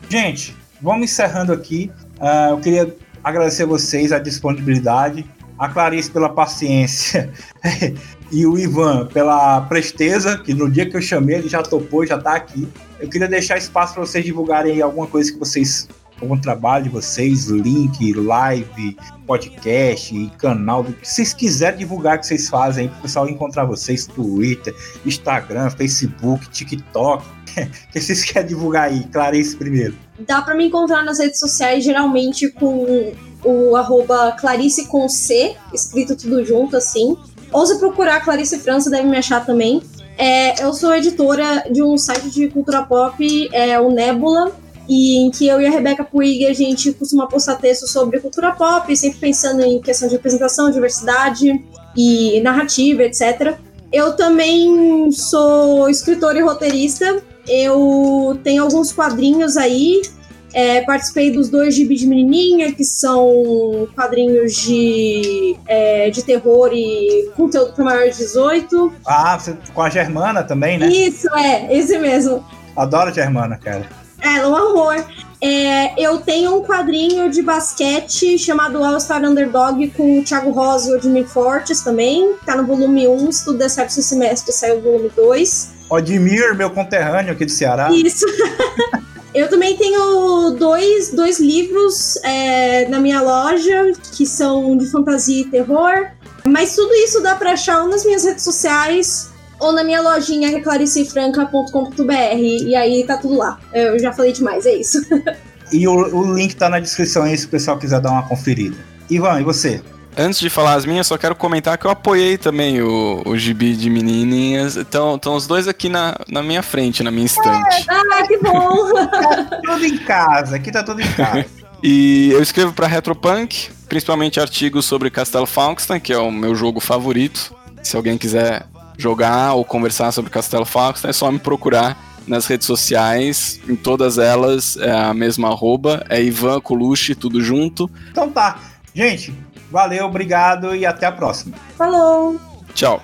Gente, 0.09 0.57
vamos 0.81 1.11
encerrando 1.11 1.53
aqui. 1.53 1.91
Uh, 2.19 2.53
eu 2.53 2.61
queria 2.61 2.97
agradecer 3.23 3.65
a 3.65 3.67
vocês 3.67 4.13
a 4.13 4.19
disponibilidade 4.21 5.29
a 5.59 5.69
Clarice 5.69 6.11
pela 6.11 6.29
paciência 6.29 7.33
e 8.31 8.47
o 8.47 8.59
Ivan 8.59 9.07
pela 9.07 9.61
presteza, 9.63 10.39
que 10.39 10.53
no 10.53 10.71
dia 10.71 10.89
que 10.89 10.97
eu 10.97 11.03
chamei 11.03 11.37
ele 11.37 11.49
já 11.49 11.63
topou, 11.63 12.07
já 12.07 12.17
está 12.17 12.35
aqui. 12.35 12.69
Eu 12.99 13.09
queria 13.09 13.29
deixar 13.29 13.57
espaço 13.57 13.95
para 13.95 14.05
vocês 14.05 14.25
divulgarem 14.25 14.81
alguma 14.81 15.07
coisa 15.07 15.33
que 15.33 15.39
vocês, 15.39 15.89
algum 16.21 16.39
trabalho 16.39 16.85
de 16.85 16.91
vocês, 16.91 17.47
link, 17.47 18.13
live, 18.15 18.97
podcast, 19.27 20.33
canal, 20.39 20.83
do 20.83 20.93
que 20.93 21.09
vocês 21.09 21.33
quiserem 21.33 21.79
divulgar 21.79 22.19
que 22.19 22.27
vocês 22.27 22.49
fazem 22.49 22.89
para 22.89 22.99
o 22.99 23.03
pessoal 23.03 23.29
encontrar 23.29 23.65
vocês, 23.65 24.07
Twitter, 24.07 24.75
Instagram, 25.05 25.71
Facebook, 25.71 26.49
TikTok. 26.51 27.25
que 27.93 28.01
vocês 28.01 28.25
querem 28.25 28.49
divulgar 28.49 28.85
aí? 28.85 29.05
Clarice 29.05 29.57
primeiro. 29.57 29.97
Dá 30.19 30.43
para 30.43 30.55
me 30.55 30.67
encontrar 30.67 31.03
nas 31.03 31.19
redes 31.19 31.39
sociais, 31.39 31.85
geralmente 31.85 32.51
com 32.51 33.15
o 33.45 33.77
arroba 33.77 34.33
Clarice 34.33 34.87
com 34.87 35.09
C, 35.09 35.55
escrito 35.73 36.17
tudo 36.17 36.45
junto 36.45 36.77
assim. 36.77 37.17
Ouse 37.53 37.79
procurar 37.79 38.21
Clarice 38.21 38.59
França, 38.59 38.91
deve 38.91 39.09
me 39.09 39.17
achar 39.17 39.45
também. 39.45 39.83
É, 40.19 40.63
eu 40.63 40.73
sou 40.73 40.95
editora 40.95 41.67
de 41.71 41.83
um 41.83 41.97
site 41.99 42.31
de 42.31 42.49
cultura 42.49 42.83
pop, 42.83 43.49
é 43.53 43.79
o 43.79 43.91
Nebula, 43.91 44.53
e 44.89 45.19
em 45.19 45.31
que 45.31 45.47
eu 45.47 45.61
e 45.61 45.67
a 45.67 45.71
Rebeca 45.71 46.05
Puig 46.05 46.47
a 46.47 46.55
gente 46.55 46.93
costuma 46.93 47.27
postar 47.27 47.57
textos 47.57 47.91
sobre 47.91 48.21
cultura 48.21 48.53
pop, 48.53 48.97
sempre 48.97 49.19
pensando 49.19 49.63
em 49.63 49.81
questão 49.81 50.09
de 50.09 50.15
representação, 50.15 50.71
diversidade 50.71 51.65
e 51.97 52.41
narrativa, 52.41 53.03
etc. 53.03 53.57
Eu 53.93 54.15
também 54.17 55.11
sou 55.13 55.89
escritora 55.89 56.39
e 56.39 56.43
roteirista. 56.43 57.23
Eu 57.49 58.39
tenho 58.43 58.63
alguns 58.63 58.93
quadrinhos 58.93 59.57
aí 59.57 60.03
é, 60.53 60.81
participei 60.83 61.31
dos 61.31 61.49
dois 61.49 61.75
Gibi 61.75 61.97
de 61.97 62.07
Menininha, 62.07 62.73
que 62.73 62.85
são 62.85 63.89
quadrinhos 63.95 64.55
de, 64.55 65.57
é, 65.67 66.11
de 66.11 66.23
terror 66.25 66.71
e 66.73 67.31
conteúdo 67.37 67.73
para 67.73 67.85
maior 67.85 68.11
de 68.11 68.17
18. 68.17 68.93
Ah, 69.07 69.39
com 69.75 69.83
a 69.83 69.91
Germana 69.91 70.43
também, 70.43 70.79
né? 70.79 70.89
Isso, 70.89 71.29
é, 71.37 71.77
esse 71.77 71.99
mesmo. 71.99 72.45
Adoro 72.77 73.11
a 73.11 73.13
Germana, 73.13 73.57
cara. 73.57 73.87
É, 74.23 74.39
é, 74.39 74.47
um 74.47 74.57
amor. 74.57 75.05
É, 75.41 76.03
eu 76.03 76.19
tenho 76.19 76.57
um 76.57 76.63
quadrinho 76.63 77.31
de 77.31 77.43
basquete 77.43 78.39
chamado 78.39 78.83
All 78.83 78.99
Star 78.99 79.23
Underdog 79.23 79.89
com 79.91 80.19
o 80.19 80.25
Thiago 80.25 80.51
Rosa 80.51 80.91
e 80.91 80.97
o 80.97 81.03
Jimmy 81.03 81.25
Fortes 81.25 81.83
também. 81.83 82.35
Tá 82.45 82.57
no 82.57 82.67
volume 82.67 83.07
1, 83.07 83.33
se 83.33 83.45
tudo 83.45 83.59
der 83.59 83.69
certo 83.69 83.91
esse 83.91 84.03
semestre, 84.03 84.53
saiu 84.53 84.79
o 84.79 84.83
volume 84.83 85.11
2. 85.15 85.77
Odmir, 85.91 86.57
meu 86.57 86.71
conterrâneo 86.71 87.33
aqui 87.33 87.45
do 87.45 87.51
Ceará. 87.51 87.91
Isso. 87.93 88.25
Eu 89.35 89.49
também 89.49 89.77
tenho 89.77 90.51
dois, 90.59 91.11
dois 91.11 91.39
livros 91.39 92.17
é, 92.23 92.89
na 92.89 92.99
minha 92.99 93.21
loja 93.21 93.93
que 94.17 94.27
são 94.27 94.77
de 94.77 94.87
fantasia 94.87 95.43
e 95.43 95.45
terror. 95.45 96.11
Mas 96.47 96.75
tudo 96.75 96.93
isso 96.95 97.21
dá 97.21 97.35
para 97.35 97.53
achar 97.53 97.83
ou 97.83 97.89
nas 97.89 98.05
minhas 98.05 98.25
redes 98.25 98.45
sociais 98.45 99.31
ou 99.59 99.73
na 99.73 99.83
minha 99.83 100.01
lojinha 100.01 100.63
claricefranca.com.br. 100.63 102.39
E 102.39 102.75
aí 102.75 103.05
tá 103.05 103.17
tudo 103.17 103.37
lá. 103.37 103.59
Eu 103.73 103.99
já 103.99 104.13
falei 104.13 104.33
demais, 104.33 104.65
é 104.65 104.75
isso. 104.75 104.99
e 105.73 105.87
o, 105.87 105.93
o 105.93 106.35
link 106.35 106.55
tá 106.57 106.69
na 106.69 106.79
descrição 106.79 107.25
aí 107.25 107.37
se 107.37 107.47
o 107.47 107.49
pessoal 107.49 107.79
quiser 107.79 108.01
dar 108.01 108.11
uma 108.11 108.27
conferida. 108.29 108.77
Ivan, 109.11 109.41
e 109.41 109.45
você? 109.45 109.83
Antes 110.19 110.41
de 110.41 110.49
falar 110.49 110.75
as 110.75 110.87
minhas, 110.87 111.07
só 111.07 111.19
quero 111.19 111.35
comentar 111.37 111.77
que 111.77 111.87
eu 111.87 111.91
apoiei 111.91 112.39
também 112.39 112.81
o, 112.81 113.23
o 113.27 113.37
gibi 113.37 113.77
de 113.77 113.91
menininhas. 113.91 114.77
Então, 114.77 115.17
estão 115.17 115.35
os 115.35 115.47
dois 115.47 115.69
aqui 115.69 115.91
na, 115.91 116.17
na 116.27 116.43
minha 116.43 116.63
frente, 116.63 117.03
na 117.03 117.11
minha 117.11 117.27
estante. 117.27 117.87
É, 117.89 117.93
ah, 117.93 118.27
que 118.27 118.39
bom! 118.39 118.95
tá 119.11 119.61
tudo 119.63 119.85
em 119.85 119.99
casa, 119.99 120.57
aqui 120.57 120.73
tá 120.73 120.83
tudo 120.83 121.03
em 121.03 121.13
casa. 121.13 121.45
e 121.83 122.31
eu 122.33 122.43
escrevo 122.43 122.73
para 122.73 122.87
Retropunk, 122.87 123.69
principalmente 123.89 124.41
artigos 124.41 124.87
sobre 124.87 125.11
Castelo 125.11 125.47
Falkenstein, 125.47 126.01
que 126.01 126.15
é 126.15 126.19
o 126.19 126.31
meu 126.31 126.55
jogo 126.55 126.81
favorito. 126.81 127.55
Se 127.83 127.95
alguém 127.95 128.17
quiser 128.17 128.67
jogar 128.97 129.53
ou 129.53 129.67
conversar 129.67 130.13
sobre 130.13 130.31
Castelo 130.31 130.65
Falkenstein, 130.65 131.11
é 131.11 131.13
só 131.13 131.31
me 131.31 131.39
procurar 131.39 132.17
nas 132.27 132.47
redes 132.47 132.67
sociais, 132.67 133.61
em 133.69 133.77
todas 133.77 134.19
elas 134.19 134.77
é 134.79 134.91
a 134.91 135.15
mesma 135.15 135.49
arroba, 135.49 136.05
é 136.09 136.23
Ivan 136.23 136.61
Colucci, 136.61 137.15
tudo 137.15 137.41
junto. 137.43 137.89
Então 138.11 138.31
tá. 138.31 138.59
Gente, 138.95 139.33
Valeu, 139.71 140.07
obrigado 140.07 140.75
e 140.75 140.87
até 140.87 141.07
a 141.07 141.13
próxima. 141.13 141.57
Falou. 141.77 142.41
Tchau. 142.75 143.03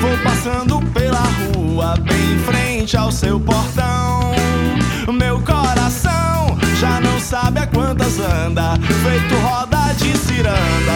Vou 0.00 0.18
passando 0.24 0.80
pela 0.92 1.20
rua, 1.20 1.94
bem 1.98 2.34
em 2.34 2.38
frente 2.40 2.96
ao 2.96 3.12
seu 3.12 3.38
portão. 3.38 4.32
Meu 5.12 5.40
coração 5.42 6.58
já 6.80 7.00
não 7.00 7.18
sabe 7.20 7.60
a 7.60 7.66
quantas 7.66 8.18
anda, 8.18 8.74
feito 9.02 9.34
roda 9.36 9.94
de 9.96 10.16
ciranda, 10.18 10.95